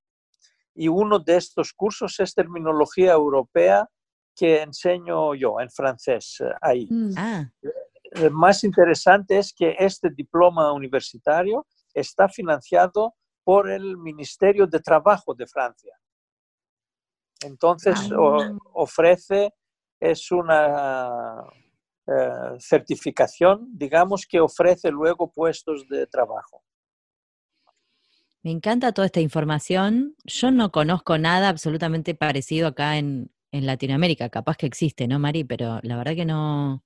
y 0.76 0.88
uno 0.90 1.20
de 1.20 1.38
estos 1.38 1.74
cursos 1.74 2.20
es 2.20 2.34
terminología 2.36 3.14
europea 3.14 3.90
que 4.36 4.62
enseño 4.62 5.34
yo 5.34 5.60
en 5.62 5.72
francés 5.72 6.38
eh, 6.42 6.54
ahí. 6.62 6.88
Mm. 6.90 7.12
Ah. 7.18 7.50
Lo 8.12 8.32
más 8.32 8.64
interesante 8.64 9.38
es 9.38 9.54
que 9.54 9.76
este 9.80 10.10
diploma 10.10 10.72
universitario 10.74 11.66
está 11.94 12.28
financiado 12.28 13.16
por 13.44 13.70
el 13.70 13.98
Ministerio 13.98 14.68
de 14.68 14.80
Trabajo 14.80 15.34
de 15.34 15.48
Francia. 15.48 15.98
Entonces 17.42 17.98
ah. 18.12 18.52
ofrece, 18.74 19.54
es 20.00 20.32
una 20.32 21.42
eh, 22.08 22.58
certificación, 22.60 23.68
digamos, 23.72 24.26
que 24.28 24.40
ofrece 24.40 24.92
luego 24.92 25.32
puestos 25.32 25.88
de 25.88 26.06
trabajo. 26.08 26.64
Me 28.46 28.52
encanta 28.52 28.92
toda 28.92 29.08
esta 29.08 29.22
información. 29.22 30.16
Yo 30.24 30.52
no 30.52 30.72
conozco 30.72 31.18
nada 31.18 31.50
absolutamente 31.50 32.14
parecido 32.14 32.68
acá 32.68 33.00
en, 33.00 33.32
Latinoamérica. 33.52 34.30
Capaz 34.30 34.56
que 34.58 34.68
existe, 34.68 35.08
¿no, 35.08 35.18
Mari? 35.18 35.46
Pero 35.46 35.80
la 35.82 35.98
verdad 35.98 36.14
que 36.14 36.26
no, 36.26 36.84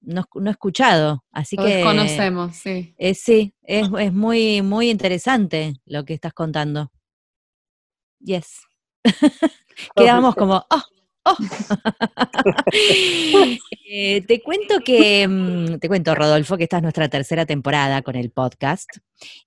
no, 0.00 0.24
he 0.46 0.50
escuchado. 0.50 1.22
Así 1.32 1.58
que. 1.58 1.82
Conocemos, 1.82 2.56
sí. 2.56 2.94
sí, 3.14 3.54
es, 3.62 3.88
es, 3.98 4.12
muy, 4.14 4.62
muy 4.62 4.88
interesante 4.88 5.74
lo 5.84 6.06
que 6.06 6.14
estás 6.14 6.32
contando. 6.32 6.90
Yes. 8.20 8.62
Quedamos 9.96 10.34
como, 10.34 10.64
oh, 10.70 10.82
Oh. 11.26 11.36
Eh, 13.88 14.22
te 14.26 14.42
cuento 14.42 14.80
que, 14.84 15.26
mm, 15.28 15.78
te 15.78 15.88
cuento, 15.88 16.14
Rodolfo, 16.14 16.56
que 16.56 16.64
esta 16.64 16.78
es 16.78 16.82
nuestra 16.82 17.08
tercera 17.08 17.46
temporada 17.46 18.02
con 18.02 18.16
el 18.16 18.30
podcast 18.30 18.88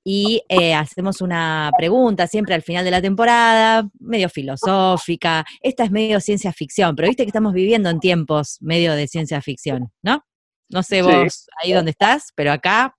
y 0.04 0.42
eh, 0.48 0.74
hacemos 0.74 1.22
una 1.22 1.72
pregunta 1.78 2.26
siempre 2.26 2.56
al 2.56 2.62
final 2.62 2.86
de 2.86 2.92
la 2.92 3.02
temporada, 3.02 3.90
medio 4.00 4.30
filosófica. 4.30 5.46
Esta 5.62 5.84
es 5.84 5.92
medio 5.92 6.22
ciencia 6.22 6.54
ficción, 6.54 6.96
pero 6.96 7.10
viste 7.10 7.24
que 7.24 7.30
estamos 7.30 7.54
viviendo 7.54 7.90
en 7.90 8.00
tiempos 8.00 8.58
medio 8.62 8.94
de 8.94 9.08
ciencia 9.08 9.42
ficción, 9.42 9.92
¿no? 10.02 10.24
No 10.70 10.84
sé 10.84 11.02
vos 11.02 11.48
ahí 11.62 11.74
donde 11.74 11.92
estás, 11.92 12.32
pero 12.34 12.54
acá 12.54 12.96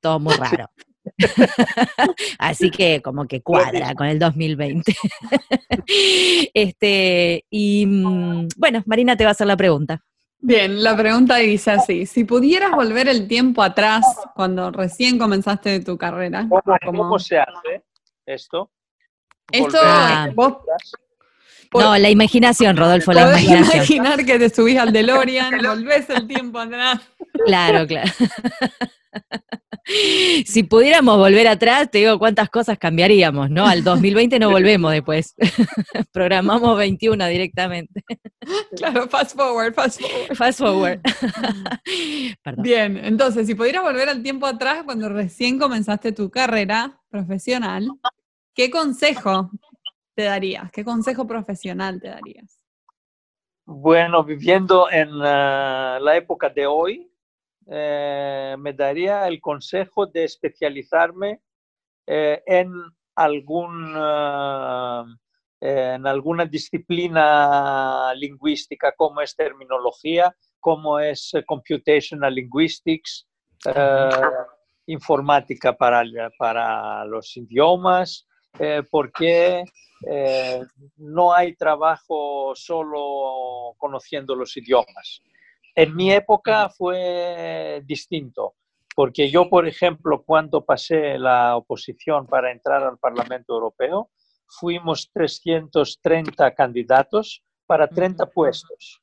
todo 0.00 0.18
muy 0.18 0.34
raro. 0.34 0.68
Así 2.38 2.70
que 2.70 3.02
como 3.02 3.26
que 3.26 3.42
cuadra 3.42 3.94
con 3.94 4.06
el 4.06 4.18
2020. 4.18 4.94
este, 6.54 7.44
y 7.50 7.86
mm, 7.86 8.48
bueno, 8.56 8.82
Marina 8.86 9.16
te 9.16 9.24
va 9.24 9.30
a 9.30 9.32
hacer 9.32 9.46
la 9.46 9.56
pregunta. 9.56 10.02
Bien, 10.44 10.82
la 10.82 10.96
pregunta 10.96 11.36
dice 11.36 11.70
así, 11.70 12.04
si 12.04 12.24
pudieras 12.24 12.72
volver 12.72 13.06
el 13.06 13.28
tiempo 13.28 13.62
atrás 13.62 14.04
cuando 14.34 14.72
recién 14.72 15.16
comenzaste 15.16 15.78
tu 15.80 15.96
carrera. 15.96 16.48
¿Cómo, 16.84 17.16
se 17.20 17.38
hace 17.38 17.84
esto? 18.26 18.68
Esto, 19.52 19.78
ah. 19.80 20.28
no, 21.74 21.96
la 21.96 22.10
imaginación, 22.10 22.76
Rodolfo, 22.76 23.12
la 23.12 23.22
imaginación. 23.22 23.76
imaginar 23.76 24.24
que 24.24 24.38
te 24.40 24.50
subís 24.50 24.78
al 24.78 24.92
DeLorean, 24.92 25.62
volvés 25.62 26.10
el 26.10 26.26
tiempo 26.26 26.58
atrás. 26.58 27.00
Claro, 27.46 27.86
claro. 27.86 28.10
si 30.46 30.62
pudiéramos 30.62 31.16
volver 31.16 31.48
atrás, 31.48 31.90
te 31.90 31.98
digo 31.98 32.18
cuántas 32.18 32.48
cosas 32.48 32.78
cambiaríamos, 32.78 33.50
¿no? 33.50 33.66
Al 33.66 33.84
2020 33.84 34.38
no 34.38 34.50
volvemos 34.50 34.92
después. 34.92 35.34
Programamos 36.12 36.76
21 36.76 37.26
directamente. 37.26 38.04
Claro, 38.76 39.08
fast 39.08 39.36
forward, 39.36 39.72
fast 39.72 40.00
forward. 40.00 40.36
Fast 40.36 40.58
forward. 40.58 41.00
Bien, 42.58 42.96
entonces, 42.96 43.46
si 43.46 43.54
pudieras 43.54 43.84
volver 43.84 44.08
al 44.08 44.20
tiempo 44.20 44.46
atrás, 44.46 44.82
cuando 44.84 45.08
recién 45.08 45.60
comenzaste 45.60 46.10
tu 46.10 46.28
carrera 46.28 47.00
profesional, 47.08 47.88
¿qué 48.52 48.68
consejo 48.68 49.48
te 50.16 50.24
darías? 50.24 50.72
¿Qué 50.72 50.84
consejo 50.84 51.24
profesional 51.24 52.00
te 52.00 52.08
darías? 52.08 52.58
Bueno, 53.64 54.24
viviendo 54.24 54.90
en 54.90 55.16
la 55.18 56.16
época 56.16 56.48
de 56.48 56.66
hoy, 56.66 57.11
eh, 57.66 58.56
me 58.58 58.72
daría 58.72 59.26
el 59.28 59.40
consejo 59.40 60.06
de 60.06 60.24
especializarme 60.24 61.40
eh, 62.06 62.42
en, 62.46 62.72
algún, 63.14 63.94
eh, 65.60 65.94
en 65.94 66.06
alguna 66.06 66.44
disciplina 66.46 68.12
lingüística 68.14 68.92
como 68.96 69.20
es 69.20 69.36
terminología, 69.36 70.34
como 70.58 70.98
es 70.98 71.32
computational 71.46 72.34
linguistics, 72.34 73.26
informática 74.86 75.76
para, 75.76 76.02
para 76.36 77.04
los 77.04 77.36
idiomas, 77.36 78.26
porque 78.90 79.64
no 80.96 81.32
hay 81.32 81.54
trabajo 81.54 82.52
solo 82.56 83.74
conociendo 83.78 84.34
los 84.34 84.56
idiomas. 84.56 85.22
En 85.74 85.94
mi 85.96 86.12
época 86.12 86.68
fue 86.68 87.82
distinto, 87.84 88.54
porque 88.94 89.30
yo, 89.30 89.48
por 89.48 89.66
ejemplo, 89.66 90.22
cuando 90.22 90.64
pasé 90.64 91.18
la 91.18 91.56
oposición 91.56 92.26
para 92.26 92.52
entrar 92.52 92.82
al 92.82 92.98
Parlamento 92.98 93.54
Europeo, 93.54 94.10
fuimos 94.46 95.10
330 95.12 96.54
candidatos 96.54 97.42
para 97.66 97.88
30 97.88 98.26
puestos. 98.26 99.00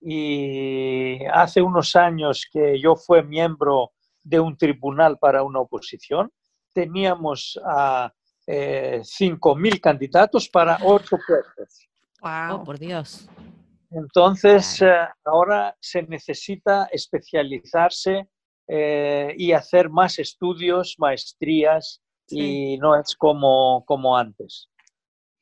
Y 0.00 1.24
hace 1.26 1.60
unos 1.60 1.96
años 1.96 2.46
que 2.50 2.80
yo 2.80 2.96
fui 2.96 3.22
miembro 3.22 3.92
de 4.22 4.40
un 4.40 4.56
tribunal 4.56 5.18
para 5.18 5.42
una 5.42 5.60
oposición, 5.60 6.32
teníamos 6.72 7.58
a 7.64 8.12
eh, 8.46 9.00
5.000 9.02 9.80
candidatos 9.80 10.48
para 10.48 10.78
8 10.82 11.16
puestos. 11.26 11.88
¡Wow! 12.22 12.64
por 12.64 12.78
Dios. 12.78 13.28
Entonces, 13.90 14.82
eh, 14.82 14.92
ahora 15.24 15.76
se 15.80 16.02
necesita 16.02 16.88
especializarse 16.92 18.28
eh, 18.68 19.34
y 19.36 19.52
hacer 19.52 19.90
más 19.90 20.18
estudios, 20.18 20.96
maestrías, 20.98 22.02
y 22.28 22.76
no 22.78 22.98
es 22.98 23.14
como, 23.16 23.84
como 23.86 24.16
antes. 24.16 24.68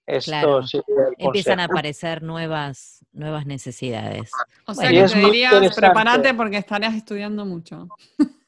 Esto 0.07 0.61
Empiezan 1.17 1.61
a 1.61 1.65
aparecer 1.65 2.23
nuevas, 2.23 3.05
nuevas 3.13 3.47
necesidades. 3.47 4.31
O 4.67 4.75
sea 4.75 4.91
que 4.91 5.03
te 5.03 5.19
dirías, 5.19 5.75
prepárate 5.75 6.35
porque 6.35 6.59
estarías 6.59 6.95
estudiando 6.95 7.45
mucho. 7.45 7.89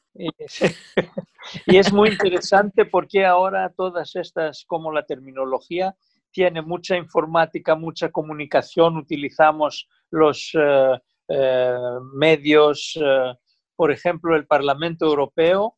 Y 1.65 1.77
es 1.77 1.93
muy 1.93 2.09
interesante 2.09 2.85
porque 2.85 3.23
ahora 3.25 3.69
todas 3.69 4.15
estas, 4.15 4.65
como 4.65 4.91
la 4.91 5.05
terminología, 5.05 5.95
tiene 6.31 6.61
mucha 6.61 6.95
informática, 6.95 7.75
mucha 7.75 8.11
comunicación, 8.11 8.97
utilizamos 8.97 9.87
los 10.11 10.51
eh, 10.53 10.99
eh, 11.29 11.77
medios, 12.13 12.93
eh, 12.95 13.33
por 13.75 13.91
ejemplo, 13.91 14.35
el 14.35 14.47
Parlamento 14.47 15.05
Europeo 15.05 15.75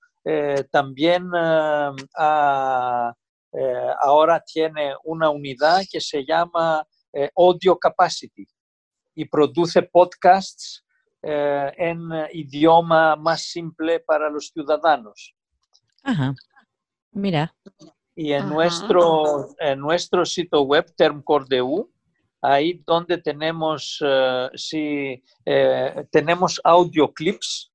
también 0.69 1.31
ahora 4.03 4.43
tiene 4.45 4.93
una 5.05 5.29
unidad 5.31 5.81
que 5.91 5.99
se 5.99 6.23
llama 6.23 6.85
Audio 7.35 7.79
Capacity 7.79 8.45
y 9.15 9.25
produce 9.25 9.81
podcasts 9.81 10.85
en 11.23 12.09
idioma 12.33 13.15
más 13.15 13.41
simple 13.41 14.01
para 14.01 14.29
los 14.29 14.51
ciudadanos. 14.53 15.33
Ajá. 16.03 16.35
Mira. 17.11 17.55
Y 18.19 18.33
en 18.33 18.49
nuestro, 18.49 19.47
en 19.59 19.79
nuestro 19.79 20.25
sitio 20.25 20.63
web, 20.63 20.93
Termcore.eu, 20.93 21.89
ahí 22.41 22.83
donde 22.85 23.17
tenemos, 23.17 23.97
uh, 24.01 24.49
eh, 25.45 26.05
tenemos 26.11 26.59
audioclips 26.61 27.71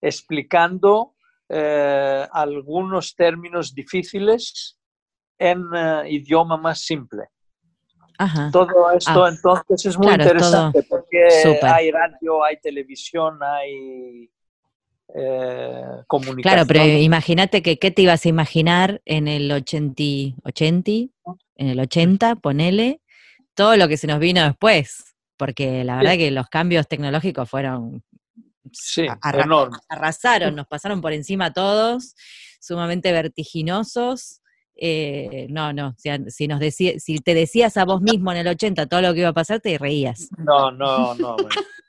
explicando 0.00 1.14
eh, 1.46 2.26
algunos 2.32 3.14
términos 3.14 3.74
difíciles 3.74 4.78
en 5.38 5.62
eh, 5.74 6.04
idioma 6.08 6.56
más 6.56 6.80
simple. 6.80 7.24
Todo 8.50 8.92
esto 8.92 9.24
ah. 9.24 9.28
entonces 9.28 9.84
es 9.84 9.98
muy 9.98 10.14
interesante 10.14 10.82
porque 10.88 11.28
hay 11.62 11.90
radio, 11.90 12.42
hay 12.42 12.58
televisión, 12.60 13.38
hay 13.42 14.30
eh, 15.14 16.02
comunicación. 16.06 16.42
Claro, 16.42 16.66
pero 16.66 16.84
imagínate 16.84 17.62
que 17.62 17.78
qué 17.78 17.90
te 17.90 18.02
ibas 18.02 18.24
a 18.24 18.28
imaginar 18.28 19.02
en 19.04 19.28
el 19.28 19.50
80, 19.50 20.36
80, 20.44 20.90
en 21.56 21.68
el 21.68 21.80
80, 21.80 22.36
ponele, 22.36 23.00
todo 23.54 23.76
lo 23.76 23.88
que 23.88 23.96
se 23.96 24.06
nos 24.06 24.18
vino 24.18 24.42
después, 24.42 25.14
porque 25.36 25.84
la 25.84 25.96
verdad 25.96 26.16
que 26.16 26.30
los 26.30 26.48
cambios 26.48 26.88
tecnológicos 26.88 27.48
fueron... 27.48 28.02
Sí, 28.72 29.06
arrasaron, 29.88 30.54
nos 30.54 30.66
pasaron 30.66 31.00
por 31.00 31.12
encima 31.12 31.52
todos, 31.52 32.14
sumamente 32.60 33.10
vertiginosos. 33.10 34.42
Eh, 34.76 35.46
no, 35.50 35.72
no, 35.72 35.94
si, 36.28 36.46
nos 36.46 36.60
si 36.74 37.18
te 37.18 37.34
decías 37.34 37.76
a 37.76 37.84
vos 37.84 38.00
mismo 38.00 38.32
en 38.32 38.38
el 38.38 38.48
80 38.48 38.86
todo 38.86 39.02
lo 39.02 39.12
que 39.12 39.20
iba 39.20 39.30
a 39.30 39.34
pasar, 39.34 39.60
te 39.60 39.76
reías. 39.76 40.28
No, 40.38 40.70
no, 40.70 41.14
no. 41.14 41.36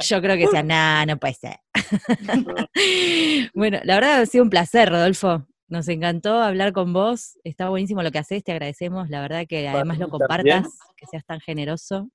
Yo 0.00 0.20
creo 0.20 0.36
que 0.36 0.46
sea, 0.46 0.62
nada, 0.62 1.06
no 1.06 1.16
puede 1.18 1.34
ser. 1.34 1.56
bueno, 3.54 3.78
la 3.84 3.94
verdad 3.94 4.20
ha 4.22 4.26
sido 4.26 4.44
un 4.44 4.50
placer, 4.50 4.90
Rodolfo. 4.90 5.46
Nos 5.68 5.88
encantó 5.88 6.40
hablar 6.40 6.72
con 6.72 6.92
vos. 6.92 7.38
Está 7.44 7.68
buenísimo 7.68 8.02
lo 8.02 8.10
que 8.10 8.18
haces, 8.18 8.42
te 8.42 8.52
agradecemos. 8.52 9.10
La 9.10 9.20
verdad 9.20 9.46
que 9.46 9.68
además 9.68 9.98
lo 9.98 10.08
compartas, 10.08 10.66
que 10.96 11.06
seas 11.06 11.24
tan 11.26 11.40
generoso 11.40 12.08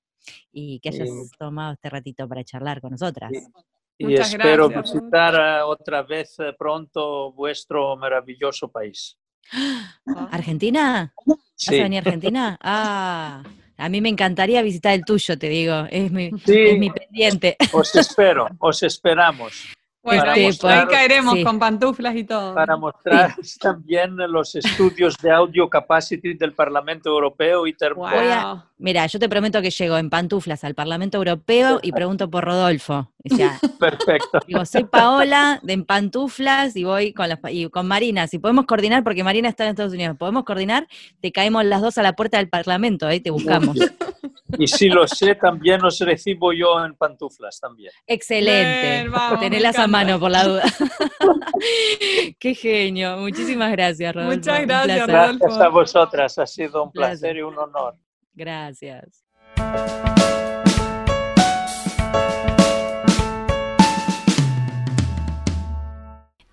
y 0.50 0.80
que 0.80 0.88
hayas 0.88 1.08
tomado 1.38 1.74
este 1.74 1.88
ratito 1.88 2.28
para 2.28 2.42
charlar 2.42 2.80
con 2.80 2.92
nosotras. 2.92 3.30
Y, 3.96 4.14
espero 4.14 4.68
visitar 4.68 5.62
otra 5.64 6.02
vez 6.02 6.36
eh, 6.40 6.52
pronto 6.58 7.32
vuestro 7.32 7.96
maravilloso 7.96 8.68
país. 8.68 9.16
¿Argentina? 10.32 11.14
¿Vas 11.24 11.68
a 11.68 11.72
venir 11.72 11.98
a 11.98 12.02
Argentina? 12.02 12.58
Ah. 12.64 13.42
A 13.76 13.88
mí 13.88 14.00
me 14.00 14.08
encantaría 14.08 14.62
visitar 14.62 14.94
el 14.94 15.04
tuyo, 15.04 15.36
te 15.36 15.48
digo, 15.48 15.86
es 15.90 16.12
mi, 16.12 16.30
es 16.46 16.78
mi 16.78 16.90
Os 17.72 17.94
espero, 17.94 18.48
os 18.60 18.82
esperamos. 18.82 19.72
Bueno, 20.04 20.22
ahí 20.30 20.86
caeremos 20.90 21.34
con 21.42 21.58
pantuflas 21.58 22.14
y 22.14 22.24
todo. 22.24 22.54
Para 22.54 22.76
mostrar 22.76 23.34
también 23.60 24.14
los 24.28 24.54
estudios 24.54 25.16
de 25.16 25.30
audio 25.30 25.68
capacity 25.70 26.34
del 26.34 26.52
Parlamento 26.52 27.08
Europeo 27.08 27.66
y 27.66 27.74
Mira, 28.76 29.06
yo 29.06 29.18
te 29.18 29.28
prometo 29.30 29.62
que 29.62 29.70
llego 29.70 29.96
en 29.96 30.10
pantuflas 30.10 30.62
al 30.62 30.74
Parlamento 30.74 31.16
Europeo 31.16 31.80
y 31.82 31.92
pregunto 31.92 32.28
por 32.28 32.44
Rodolfo. 32.44 33.10
Perfecto. 33.80 34.40
Digo, 34.46 34.66
soy 34.66 34.84
Paola 34.84 35.58
de 35.62 35.72
en 35.72 35.84
pantuflas 35.84 36.76
y 36.76 36.84
voy 36.84 37.14
con, 37.14 37.26
y 37.48 37.68
con 37.70 37.86
Marina. 37.86 38.26
Si 38.26 38.38
podemos 38.38 38.66
coordinar, 38.66 39.02
porque 39.02 39.24
Marina 39.24 39.48
está 39.48 39.64
en 39.64 39.70
Estados 39.70 39.94
Unidos, 39.94 40.16
podemos 40.18 40.44
coordinar, 40.44 40.86
te 41.20 41.32
caemos 41.32 41.64
las 41.64 41.80
dos 41.80 41.96
a 41.96 42.02
la 42.02 42.12
puerta 42.12 42.36
del 42.36 42.50
Parlamento, 42.50 43.06
ahí 43.06 43.20
te 43.20 43.30
buscamos. 43.30 43.78
Y 44.58 44.66
si 44.66 44.88
lo 44.88 45.06
sé, 45.08 45.34
también 45.34 45.84
os 45.84 45.98
recibo 46.00 46.52
yo 46.52 46.84
en 46.84 46.94
pantuflas 46.94 47.58
también. 47.60 47.92
Excelente. 48.06 49.10
Tenerlas 49.40 49.78
a 49.78 49.86
mano 49.94 50.18
por 50.18 50.30
la 50.30 50.44
duda. 50.44 50.64
Qué 52.40 52.54
genio. 52.54 53.16
Muchísimas 53.18 53.70
gracias, 53.70 54.14
Rodolfo. 54.14 54.36
Muchas 54.36 54.60
gracias, 54.62 55.06
Rodolfo. 55.06 55.38
Gracias 55.38 55.60
a 55.60 55.68
vosotras. 55.68 56.38
Ha 56.38 56.46
sido 56.46 56.82
un 56.82 56.90
placer 56.90 57.36
y 57.36 57.42
un 57.42 57.56
honor. 57.56 57.96
Gracias. 58.34 59.24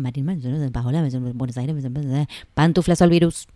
Marín, 0.00 0.26
Buenos 1.34 1.56
Aires, 1.56 1.76
Pantuflas 2.54 3.02
al 3.02 3.10
virus. 3.10 3.46